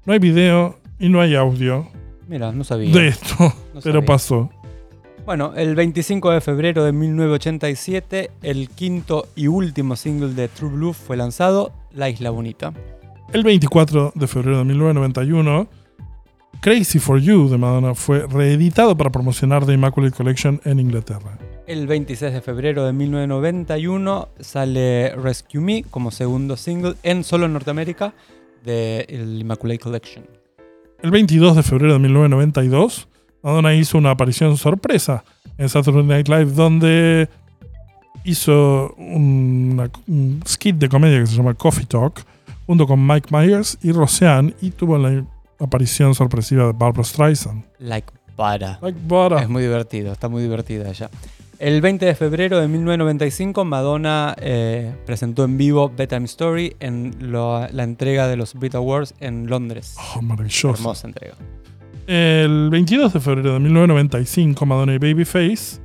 no 0.05 0.13
hay 0.13 0.19
video 0.19 0.79
y 0.99 1.09
no 1.09 1.21
hay 1.21 1.37
audio 1.37 1.87
Mira, 2.27 2.51
no 2.51 2.65
sabía. 2.65 2.93
de 2.93 3.09
esto, 3.09 3.35
No 3.39 3.81
pero 3.83 3.95
sabía. 4.01 4.07
pasó. 4.07 4.51
Bueno, 5.25 5.53
el 5.55 5.77
25 5.77 6.33
de 6.33 6.41
febrero 6.41 6.83
de 6.83 6.91
1987, 6.91 8.31
el 8.43 8.69
quinto 8.69 9.29
y 9.37 9.47
último 9.47 9.95
single 9.95 10.35
de 10.35 10.49
True 10.49 10.71
Blue 10.73 10.93
fue 10.93 11.17
lanzado, 11.17 11.73
La 11.93 12.11
Isla 12.11 12.31
Bonita. 12.31 12.73
El 13.33 13.45
24 13.45 14.11
de 14.17 14.27
febrero 14.27 14.59
de 14.59 14.65
1991, 14.65 15.69
Crazy 16.63 17.01
for 17.01 17.19
You 17.19 17.49
de 17.49 17.59
Madonna 17.59 17.95
fue 17.95 18.25
reeditado 18.27 18.97
para 18.97 19.11
promocionar 19.11 19.67
The 19.67 19.73
Immaculate 19.73 20.17
Collection 20.17 20.61
en 20.65 20.79
Inglaterra. 20.79 21.37
El 21.67 21.89
26 21.89 22.33
de 22.33 22.41
febrero 22.41 22.85
de 22.87 22.93
1991 22.93 24.29
sale 24.39 25.11
Rescue 25.17 25.61
Me 25.61 25.83
como 25.83 26.13
segundo 26.13 26.57
single 26.57 26.95
en 27.03 27.25
solo 27.25 27.47
en 27.47 27.55
Norteamérica 27.55 28.15
de 28.65 29.07
el 29.09 29.41
Immaculate 29.41 29.81
Collection. 29.81 30.25
El 31.03 31.11
22 31.11 31.57
de 31.57 31.63
febrero 31.65 31.95
de 31.95 31.99
1992, 31.99 33.09
Madonna 33.43 33.75
hizo 33.75 33.99
una 33.99 34.13
aparición 34.13 34.57
sorpresa 34.57 35.25
en 35.59 35.69
Saturday 35.69 36.05
Night 36.05 36.29
Live 36.29 36.53
donde 36.53 37.29
hizo 38.23 38.95
una- 38.99 39.91
un 40.07 40.41
skit 40.47 40.77
de 40.77 40.89
comedia 40.89 41.19
que 41.19 41.27
se 41.27 41.35
llama 41.37 41.55
Coffee 41.55 41.87
Talk 41.87 42.23
junto 42.67 42.87
con 42.87 43.05
Mike 43.05 43.31
Myers 43.37 43.79
y 43.83 43.91
Roseanne 43.91 44.55
y 44.63 44.71
tuvo 44.71 44.97
la 44.97 45.25
aparición 45.63 46.15
sorpresiva 46.15 46.67
de 46.67 46.73
Barbara 46.73 47.05
Streisand. 47.05 47.65
Like 47.79 48.09
para. 48.37 48.79
Like 48.83 48.99
butter. 49.07 49.39
Es 49.39 49.49
muy 49.49 49.63
divertido, 49.63 50.13
está 50.13 50.29
muy 50.29 50.43
divertida 50.43 50.89
ella. 50.91 51.11
El 51.59 51.81
20 51.81 52.07
de 52.07 52.15
febrero 52.17 52.59
de 52.61 52.67
1995, 52.67 53.65
Madonna 53.65 54.35
eh, 54.41 54.93
presentó 55.07 55.45
en 55.45 55.57
vivo 55.57 55.93
Bedtime 55.97 56.25
Story 56.25 56.75
en 56.81 57.15
lo- 57.31 57.69
la 57.69 57.85
entrega 57.85 58.27
de 58.27 58.37
los 58.37 58.55
Brit 58.55 58.75
Awards 58.75 59.15
en 59.21 59.47
Londres. 59.47 59.95
Oh, 60.17 60.23
maravilloso. 60.23 60.71
Hermosa 60.71 61.07
entrega. 61.07 61.35
El 62.09 62.69
22 62.71 63.13
de 63.13 63.21
febrero 63.21 63.53
de 63.53 63.61
1995, 63.61 64.67
Madonna 64.67 64.95
y 64.95 64.99
Babyface 64.99 65.81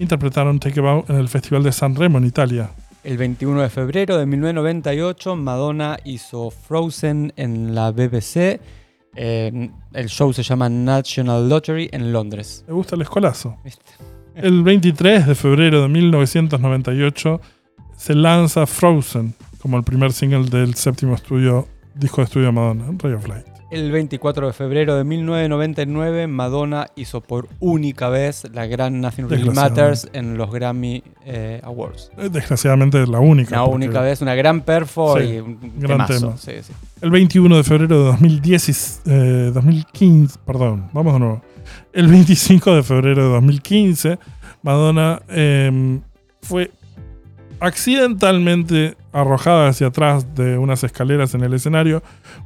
interpretaron 0.00 0.58
Take 0.58 0.80
a 0.80 0.82
Bow 0.82 1.04
en 1.08 1.16
el 1.16 1.28
Festival 1.28 1.62
de 1.62 1.70
San 1.70 1.94
Remo 1.94 2.18
en 2.18 2.24
Italia. 2.26 2.70
El 3.04 3.16
21 3.16 3.62
de 3.62 3.70
febrero 3.70 4.18
de 4.18 4.26
1998, 4.26 5.36
Madonna 5.36 5.96
hizo 6.04 6.50
Frozen 6.50 7.32
en 7.36 7.74
la 7.74 7.92
BBC. 7.92 8.60
Eh, 9.14 9.70
el 9.92 10.08
show 10.08 10.32
se 10.32 10.42
llama 10.42 10.68
National 10.68 11.48
Lottery 11.48 11.88
en 11.92 12.12
Londres. 12.12 12.64
Me 12.68 12.74
gusta 12.74 12.96
el 12.96 13.02
escolazo. 13.02 13.56
¿Viste? 13.64 13.82
El 14.34 14.62
23 14.62 15.26
de 15.26 15.34
febrero 15.34 15.82
de 15.82 15.88
1998 15.88 17.40
se 17.96 18.14
lanza 18.14 18.66
Frozen 18.66 19.34
como 19.60 19.76
el 19.76 19.84
primer 19.84 20.12
single 20.12 20.48
del 20.48 20.74
séptimo 20.74 21.14
estudio, 21.14 21.68
disco 21.94 22.20
de 22.22 22.24
estudio 22.24 22.46
de 22.46 22.52
Madonna, 22.52 22.84
Ray 22.98 23.12
of 23.12 23.28
Light. 23.28 23.49
El 23.70 23.92
24 23.92 24.48
de 24.48 24.52
febrero 24.52 24.96
de 24.96 25.04
1999, 25.04 26.26
Madonna 26.26 26.88
hizo 26.96 27.20
por 27.20 27.46
única 27.60 28.08
vez 28.08 28.42
la 28.52 28.66
gran 28.66 29.00
Nothing 29.00 29.28
Really. 29.28 29.50
Matters 29.50 30.08
en 30.12 30.36
los 30.36 30.50
Grammy 30.50 31.04
eh, 31.24 31.60
Awards. 31.62 32.10
Eh, 32.18 32.28
Desgraciadamente 32.32 33.00
es 33.00 33.08
la 33.08 33.20
única. 33.20 33.60
Porque 33.62 33.74
única 33.76 34.00
vez, 34.00 34.22
una 34.22 34.34
gran 34.34 34.62
perfo 34.62 35.16
Sí, 35.20 35.24
y 35.34 35.38
un 35.38 35.58
gran 35.78 36.04
temazo. 36.06 36.18
tema. 36.20 36.36
Sí, 36.36 36.52
sí. 36.62 36.72
El 37.00 37.10
21 37.12 37.56
de 37.58 37.62
febrero 37.64 37.98
de 37.98 38.04
2010, 38.06 39.02
y- 39.06 39.10
eh, 39.10 39.50
2015, 39.54 40.38
perdón, 40.44 40.88
vamos 40.92 41.12
de 41.12 41.18
nuevo. 41.20 41.42
El 41.92 42.08
25 42.08 42.74
de 42.74 42.82
febrero 42.82 43.22
de 43.24 43.32
2015, 43.34 44.18
Madonna 44.62 45.22
eh, 45.28 46.00
fue 46.42 46.72
accidentalmente 47.60 48.96
arrojada 49.12 49.68
hacia 49.68 49.88
atrás 49.88 50.34
de 50.34 50.58
unas 50.58 50.82
escaleras 50.84 51.34
en 51.34 51.42
el 51.42 51.54
escenario 51.54 52.02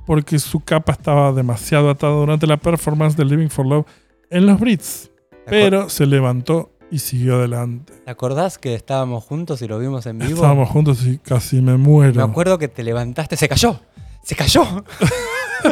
porque 0.07 0.39
su 0.39 0.61
capa 0.61 0.93
estaba 0.93 1.33
demasiado 1.33 1.91
atada 1.91 2.15
durante 2.15 2.47
la 2.47 2.57
performance 2.57 3.17
de 3.17 3.25
Living 3.25 3.49
for 3.49 3.67
Love 3.67 3.87
en 4.31 4.47
los 4.47 4.59
Brits. 4.61 5.11
Pero 5.47 5.89
se 5.89 6.07
levantó 6.07 6.71
y 6.91 6.99
siguió 6.99 7.37
adelante. 7.37 7.93
¿Te 8.05 8.11
acordás 8.11 8.59
que 8.59 8.75
estábamos 8.75 9.25
juntos 9.25 9.61
y 9.63 9.69
lo 9.69 9.79
vimos 9.79 10.07
en 10.07 10.19
vivo? 10.19 10.35
Estábamos 10.35 10.69
juntos 10.69 11.05
y 11.05 11.19
casi 11.19 11.61
me 11.61 11.77
muero. 11.77 12.15
Me 12.15 12.31
acuerdo 12.31 12.59
que 12.59 12.69
te 12.69 12.83
levantaste, 12.83 13.37
se 13.37 13.49
cayó. 13.49 13.81
Se 14.25 14.35
cayó. 14.35 14.65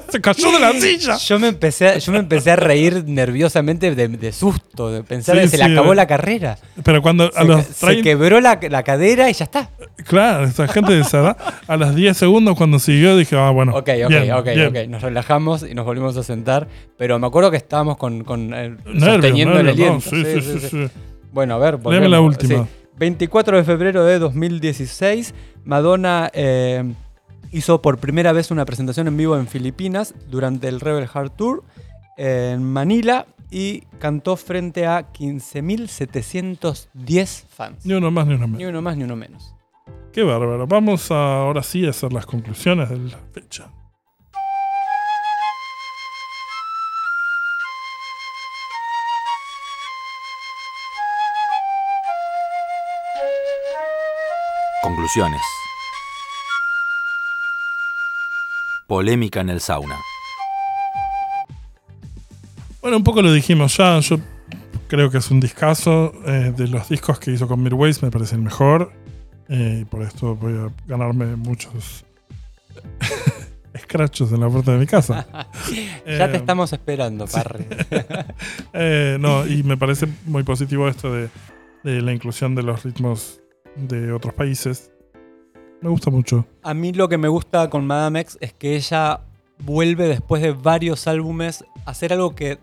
Se 0.09 0.21
cayó 0.23 0.51
de 0.53 0.59
la 0.59 0.73
silla. 0.73 1.17
Yo 1.19 1.39
me 1.39 1.49
empecé, 1.49 1.89
a- 1.89 1.99
yo 1.99 2.13
me 2.13 2.19
empecé 2.19 2.51
a 2.53 2.57
reír 2.57 3.05
nerviosamente 3.07 3.95
de, 3.95 4.09
de 4.09 4.33
susto, 4.33 4.91
de 4.91 5.03
pensar 5.03 5.37
Sí, 5.37 5.43
que 5.43 5.49
se 5.49 5.59
le 5.59 5.65
acabó 5.65 5.93
eh. 5.93 5.97
la 5.97 6.07
carrera. 6.07 6.57
Pero 6.83 7.03
cuando 7.03 7.25
a 7.35 7.43
Se, 7.43 7.45
los 7.45 7.65
se 7.67 7.87
30 7.87 8.03
quebró 8.03 8.41
la, 8.41 8.59
la 8.71 8.83
cadera 8.85 9.29
y 9.29 9.35
ya 9.35 9.45
está. 9.45 9.69
Claro, 10.07 10.45
esa 10.45 10.67
gente 10.69 10.93
de 10.95 11.01
esa 11.01 11.21
edad, 11.21 11.37
a 11.67 11.77
los 11.77 11.95
10 11.95 12.17
segundos 12.17 12.57
cuando 12.57 12.79
siguió 12.79 13.17
dije, 13.19 13.37
ah, 13.37 13.51
bueno. 13.51 13.73
Ok, 13.73 13.91
ok, 14.05 14.09
bien, 14.09 14.33
ok, 14.33 14.45
bien. 14.47 14.67
ok. 14.69 14.89
Nos 14.89 15.03
relajamos 15.03 15.63
y 15.69 15.75
nos 15.75 15.85
volvimos 15.85 16.17
a 16.17 16.23
sentar. 16.23 16.69
Pero 16.97 17.19
me 17.19 17.27
acuerdo 17.27 17.51
que 17.51 17.59
estábamos 17.59 17.99
con, 17.99 18.25
con 18.25 18.55
eh, 18.55 18.71
Nervios, 18.87 19.05
sosteniendo 19.05 19.61
el 19.61 19.69
aliento. 19.69 19.93
no, 20.11 20.25
sí, 20.25 20.41
sí, 20.41 20.59
sí. 20.71 20.89
Bueno, 21.33 21.55
a 21.57 21.59
ver, 21.59 21.77
volvemos. 21.77 22.11
la 22.11 22.21
última. 22.23 22.65
Sí. 22.65 22.71
24 22.97 23.59
de 23.59 23.65
febrero 23.65 24.05
de 24.05 24.19
2016, 24.19 25.35
Madonna 25.65 26.31
eh, 26.33 26.83
hizo 27.53 27.81
por 27.83 27.99
primera 27.99 28.33
vez 28.33 28.51
una 28.51 28.65
presentación 28.65 29.07
en 29.09 29.17
vivo 29.17 29.37
en 29.37 29.47
Filipinas 29.47 30.15
durante 30.29 30.69
el 30.69 30.81
Rebel 30.81 31.07
Heart 31.09 31.37
Tour 31.37 31.63
en 32.17 32.63
Manila 32.65 33.27
y 33.51 33.81
cantó 33.99 34.37
frente 34.37 34.87
a 34.87 35.13
15.710 35.13 37.45
fans. 37.49 37.85
Ni 37.87 37.95
uno 37.95 38.11
más 38.11 38.27
ni 38.27 38.35
uno 38.35 38.47
Ni 38.47 38.53
menos. 38.55 38.69
uno 38.71 38.83
más 38.83 38.97
ni 38.97 39.05
uno 39.05 39.17
menos. 39.17 39.55
Qué 40.13 40.23
bárbaro. 40.23 40.67
Vamos 40.67 41.11
a, 41.11 41.37
ahora 41.43 41.63
sí 41.63 41.87
a 41.87 41.91
hacer 41.91 42.13
las 42.13 42.27
conclusiones 42.27 42.89
de 42.91 42.99
la 42.99 43.19
fecha. 43.33 43.71
Conclusiones. 54.83 55.41
Polémica 58.97 59.41
en 59.41 59.49
el 59.49 59.63
sauna. 59.63 59.97
Bueno, 62.83 62.99
un 62.99 63.03
poco 63.03 63.23
lo 63.23 63.33
dijimos 63.33 63.75
ya. 63.79 63.99
Yo 64.01 64.19
creo 64.87 65.11
que 65.11 65.17
es 65.17 65.31
un 65.31 65.41
discazo. 65.41 66.13
eh, 66.27 66.53
de 66.55 66.69
los 66.69 66.91
discos 66.91 67.19
que 67.19 67.31
hizo 67.31 67.49
con 67.49 67.63
Mirways 67.63 68.03
me 68.03 68.11
parece 68.11 68.35
el 68.35 68.43
mejor. 68.43 68.93
eh, 69.49 69.79
y 69.81 69.85
por 69.87 70.03
esto 70.03 70.37
voy 70.37 70.53
a 70.59 70.71
ganarme 70.87 71.37
muchos 71.37 72.05
escrachos 73.73 74.31
en 74.31 74.41
la 74.41 74.51
puerta 74.51 74.73
de 74.73 74.79
mi 74.81 74.87
casa. 74.87 75.27
Ya 76.05 76.27
te 76.31 76.35
Eh, 76.35 76.37
estamos 76.37 76.71
esperando, 76.75 77.25
Parry. 77.27 77.65
Eh, 78.75 79.17
no, 79.19 79.47
y 79.47 79.63
me 79.63 79.79
parece 79.79 80.07
muy 80.27 80.43
positivo 80.43 80.87
esto 80.87 81.11
de, 81.11 81.31
de 81.83 82.03
la 82.03 82.13
inclusión 82.13 82.55
de 82.55 82.63
los 82.63 82.83
ritmos 82.85 83.41
de 83.75 84.13
otros 84.13 84.35
países. 84.35 84.92
Me 85.83 85.91
gusta 85.91 86.11
mucho. 86.11 86.47
A 86.63 86.75
mí 86.75 86.93
lo 86.93 87.09
que 87.09 87.19
me 87.19 87.29
gusta 87.29 87.69
con 87.69 87.87
Madame 87.87 88.21
X 88.21 88.39
es 88.41 88.53
que 88.53 88.77
ella 88.77 89.21
vuelve 89.59 90.09
después 90.09 90.41
de 90.41 90.53
varios 90.53 91.07
álbumes 91.07 91.65
a 91.85 91.91
hacer 91.91 92.13
algo 92.13 92.35
que 92.35 92.59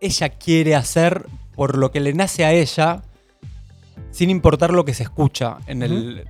ella 0.00 0.28
quiere 0.30 0.74
hacer 0.74 1.26
por 1.54 1.76
lo 1.76 1.90
que 1.90 2.00
le 2.00 2.14
nace 2.14 2.44
a 2.44 2.52
ella, 2.52 3.02
sin 4.10 4.30
importar 4.30 4.72
lo 4.72 4.84
que 4.84 4.94
se 4.94 5.02
escucha 5.02 5.58
en 5.66 5.82
el. 5.82 6.24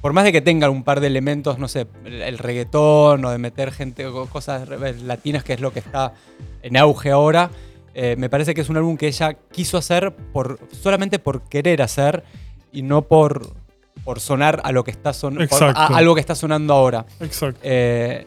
Por 0.00 0.12
más 0.12 0.24
de 0.24 0.32
que 0.32 0.40
tenga 0.40 0.68
un 0.68 0.82
par 0.82 1.00
de 1.00 1.06
elementos, 1.06 1.58
no 1.60 1.68
sé, 1.68 1.86
el, 2.04 2.36
reggaetón 2.36 3.24
o 3.24 3.30
de 3.30 3.38
meter 3.38 3.70
gente 3.70 4.04
o 4.04 4.26
cosas 4.26 4.68
latinas, 5.02 5.44
que 5.44 5.52
es 5.52 5.60
lo 5.60 5.72
que 5.72 5.78
está 5.78 6.12
en 6.62 6.76
auge 6.76 7.12
ahora, 7.12 7.50
eh, 7.94 8.16
me 8.18 8.28
parece 8.28 8.52
que 8.52 8.62
es 8.62 8.68
un 8.68 8.76
álbum 8.76 8.96
que 8.96 9.06
ella 9.06 9.34
quiso 9.34 9.78
hacer 9.78 10.12
por, 10.32 10.58
solamente 10.72 11.20
por 11.20 11.42
querer 11.42 11.82
hacer 11.82 12.24
y 12.72 12.82
no 12.82 13.02
por, 13.02 13.54
por 14.04 14.20
sonar 14.20 14.60
a 14.64 14.72
lo 14.72 14.84
que 14.84 14.90
está 14.90 15.10
a 15.10 15.86
algo 15.96 16.14
que 16.14 16.20
está 16.20 16.34
sonando 16.34 16.74
ahora. 16.74 17.06
Exacto. 17.20 17.60
Eh, 17.62 18.26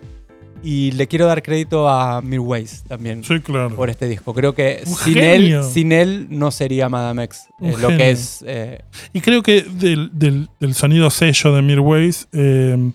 y 0.64 0.92
le 0.94 1.08
quiero 1.08 1.28
dar 1.28 1.44
crédito 1.44 1.88
a 1.88 2.22
Mirways 2.24 2.84
también 2.88 3.24
Sí, 3.24 3.40
claro. 3.40 3.76
por 3.76 3.90
este 3.90 4.08
disco. 4.08 4.34
Creo 4.34 4.56
que 4.56 4.82
Un 4.88 4.96
sin 4.96 5.14
genio. 5.14 5.60
él, 5.60 5.64
sin 5.66 5.92
él 5.92 6.28
no 6.30 6.50
sería 6.50 6.90
Madame 6.90 7.24
X. 7.26 7.44
Eh, 7.62 7.72
lo 7.74 7.90
genio. 7.90 7.98
que 7.98 8.10
es. 8.12 8.44
eh, 8.48 8.82
Y 9.14 9.22
creo 9.22 9.44
que 9.44 9.62
del, 9.62 10.10
del- 10.18 10.50
del 10.60 10.74
sonido 10.74 11.10
sello 11.12 11.54
de 11.54 11.62
Mirways 11.62 12.28
eh, 12.32 12.92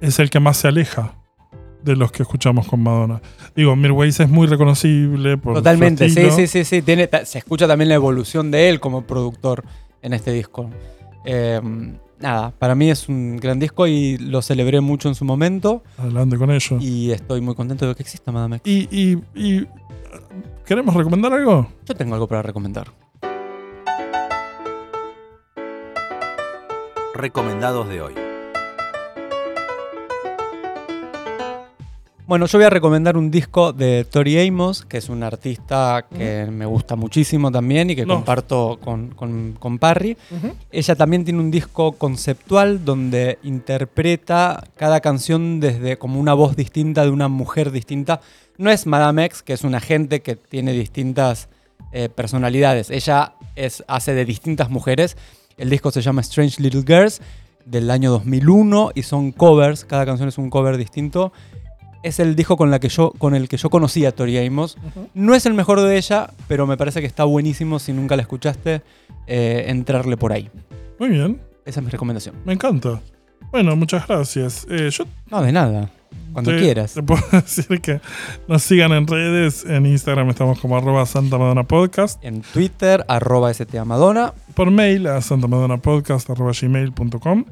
es 0.00 0.18
el 0.20 0.30
que 0.30 0.38
más 0.38 0.58
se 0.58 0.68
aleja 0.68 1.14
de 1.82 1.96
los 1.96 2.12
que 2.12 2.22
escuchamos 2.22 2.68
con 2.68 2.80
Madonna. 2.80 3.20
Digo, 3.56 3.74
Mirways 3.74 4.20
es 4.20 4.28
muy 4.28 4.46
reconocible 4.46 5.36
por 5.38 5.54
su 5.56 5.60
totalmente, 5.60 6.08
sí, 6.08 6.30
sí, 6.30 6.46
sí, 6.46 6.64
sí. 6.64 6.82
Tiene, 6.82 7.08
se 7.24 7.38
escucha 7.38 7.66
también 7.66 7.88
la 7.88 7.96
evolución 7.96 8.52
de 8.52 8.68
él 8.68 8.78
como 8.78 9.04
productor 9.04 9.64
en 10.02 10.12
este 10.12 10.30
disco. 10.32 10.70
Eh, 11.24 11.60
nada, 12.20 12.52
para 12.58 12.74
mí 12.74 12.90
es 12.90 13.08
un 13.08 13.36
gran 13.36 13.58
disco 13.58 13.86
y 13.86 14.18
lo 14.18 14.42
celebré 14.42 14.80
mucho 14.80 15.08
en 15.08 15.14
su 15.14 15.24
momento. 15.24 15.82
Adelante 15.98 16.36
con 16.38 16.50
ello. 16.50 16.78
Y 16.80 17.10
estoy 17.10 17.40
muy 17.40 17.54
contento 17.54 17.86
de 17.86 17.94
que 17.94 18.02
exista 18.02 18.32
Madame 18.32 18.56
X. 18.56 18.72
Y, 18.72 18.88
y- 18.90 19.18
y, 19.34 19.66
¿Queremos 20.64 20.94
recomendar 20.94 21.32
algo? 21.32 21.68
Yo 21.86 21.94
tengo 21.94 22.14
algo 22.14 22.26
para 22.28 22.42
recomendar. 22.42 22.88
Recomendados 27.14 27.88
de 27.88 28.00
hoy. 28.00 28.14
Bueno, 32.32 32.46
yo 32.46 32.56
voy 32.56 32.64
a 32.64 32.70
recomendar 32.70 33.18
un 33.18 33.30
disco 33.30 33.74
de 33.74 34.06
Tori 34.10 34.40
Amos, 34.48 34.86
que 34.86 34.96
es 34.96 35.10
una 35.10 35.26
artista 35.26 36.06
que 36.10 36.46
me 36.50 36.64
gusta 36.64 36.96
muchísimo 36.96 37.52
también 37.52 37.90
y 37.90 37.94
que 37.94 38.06
No. 38.06 38.14
comparto 38.14 38.78
con, 38.82 39.08
con- 39.10 39.52
con 39.58 39.78
Parry. 39.78 40.16
Ella 40.70 40.94
también 40.96 41.24
tiene 41.26 41.40
un 41.40 41.50
disco 41.50 41.92
conceptual 41.92 42.86
donde 42.86 43.38
interpreta 43.42 44.64
cada 44.76 45.00
canción 45.02 45.60
desde 45.60 45.98
como 45.98 46.18
una 46.18 46.32
voz 46.32 46.56
distinta 46.56 47.04
de 47.04 47.10
una 47.10 47.28
mujer 47.28 47.70
distinta. 47.70 48.22
No 48.56 48.70
es 48.70 48.86
Madame 48.86 49.26
X, 49.26 49.42
que 49.42 49.52
es 49.52 49.62
una 49.62 49.76
agente 49.76 50.22
que 50.22 50.34
tiene 50.34 50.72
distintas 50.72 51.50
eh, 51.92 52.08
personalidades. 52.08 52.88
Ella 52.88 53.34
es, 53.56 53.84
hace 53.88 54.14
de 54.14 54.24
distintas 54.24 54.70
mujeres. 54.70 55.18
El 55.58 55.68
disco 55.68 55.90
se 55.90 56.00
llama 56.00 56.22
Strange 56.22 56.62
Little 56.62 56.84
Girls 56.86 57.20
del 57.66 57.90
año 57.90 58.10
2001 58.10 58.92
y 58.94 59.02
son 59.02 59.32
covers. 59.32 59.84
Cada 59.84 60.06
canción 60.06 60.30
es 60.30 60.38
un 60.38 60.48
cover 60.48 60.78
distinto. 60.78 61.30
Es 62.02 62.18
el 62.18 62.34
disco 62.34 62.56
con, 62.56 62.70
la 62.70 62.80
que 62.80 62.88
yo, 62.88 63.12
con 63.18 63.34
el 63.34 63.48
que 63.48 63.56
yo 63.56 63.70
conocí 63.70 64.04
a 64.04 64.12
Tori 64.12 64.36
Amos. 64.44 64.76
No 65.14 65.34
es 65.34 65.46
el 65.46 65.54
mejor 65.54 65.80
de 65.80 65.96
ella, 65.96 66.30
pero 66.48 66.66
me 66.66 66.76
parece 66.76 67.00
que 67.00 67.06
está 67.06 67.24
buenísimo. 67.24 67.78
Si 67.78 67.92
nunca 67.92 68.16
la 68.16 68.22
escuchaste, 68.22 68.82
eh, 69.26 69.64
entrarle 69.68 70.16
por 70.16 70.32
ahí. 70.32 70.50
Muy 70.98 71.10
bien, 71.10 71.40
Esa 71.64 71.80
es 71.80 71.84
mi 71.84 71.90
recomendación. 71.90 72.34
me 72.44 72.52
encanta. 72.54 73.00
Bueno, 73.52 73.76
muchas 73.76 74.06
gracias. 74.08 74.66
Eh, 74.70 74.88
yo 74.90 75.04
No, 75.30 75.42
de 75.42 75.52
nada. 75.52 75.90
Cuando 76.32 76.50
te- 76.50 76.58
quieras. 76.58 76.94
Te 76.94 77.02
puedo 77.02 77.22
decir 77.32 77.80
que 77.80 78.00
nos 78.48 78.62
sigan 78.62 78.92
en 78.92 79.06
redes. 79.06 79.64
En 79.64 79.84
Instagram 79.86 80.28
estamos 80.30 80.58
como 80.58 80.76
arroba 80.76 81.04
Santa 81.06 81.38
Madonna 81.38 81.62
Podcast. 81.64 82.22
En 82.24 82.40
Twitter, 82.42 83.04
arroba 83.08 83.52
STAmadonna. 83.52 84.32
Por 84.54 84.70
mail 84.70 85.06
a 85.06 85.20
santamadonnapodcast 85.20 86.30
arroba 86.30 86.52
gmail.com. 86.60 87.44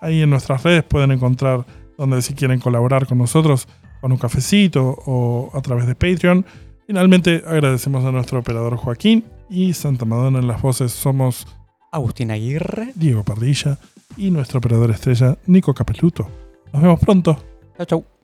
Ahí 0.00 0.22
en 0.22 0.30
nuestras 0.30 0.62
redes 0.62 0.84
pueden 0.84 1.10
encontrar 1.12 1.64
donde 1.98 2.20
si 2.22 2.34
quieren 2.34 2.60
colaborar 2.60 3.06
con 3.06 3.18
nosotros 3.18 3.66
con 4.00 4.12
un 4.12 4.18
cafecito 4.18 4.96
o 5.06 5.50
a 5.54 5.60
través 5.62 5.86
de 5.86 5.94
Patreon. 5.94 6.44
Finalmente 6.86 7.42
agradecemos 7.46 8.04
a 8.04 8.12
nuestro 8.12 8.38
operador 8.38 8.76
Joaquín 8.76 9.24
y 9.50 9.72
Santa 9.72 10.04
Madonna 10.04 10.38
en 10.38 10.46
las 10.46 10.62
voces 10.62 10.92
somos 10.92 11.46
Agustín 11.92 12.30
Aguirre. 12.30 12.92
Diego 12.94 13.24
Pardilla 13.24 13.78
y 14.16 14.30
nuestro 14.30 14.58
operador 14.58 14.90
estrella 14.90 15.36
Nico 15.46 15.74
Capeluto. 15.74 16.28
Nos 16.72 16.82
vemos 16.82 17.00
pronto. 17.00 17.36
Chau, 17.76 17.86
chau. 17.86 18.15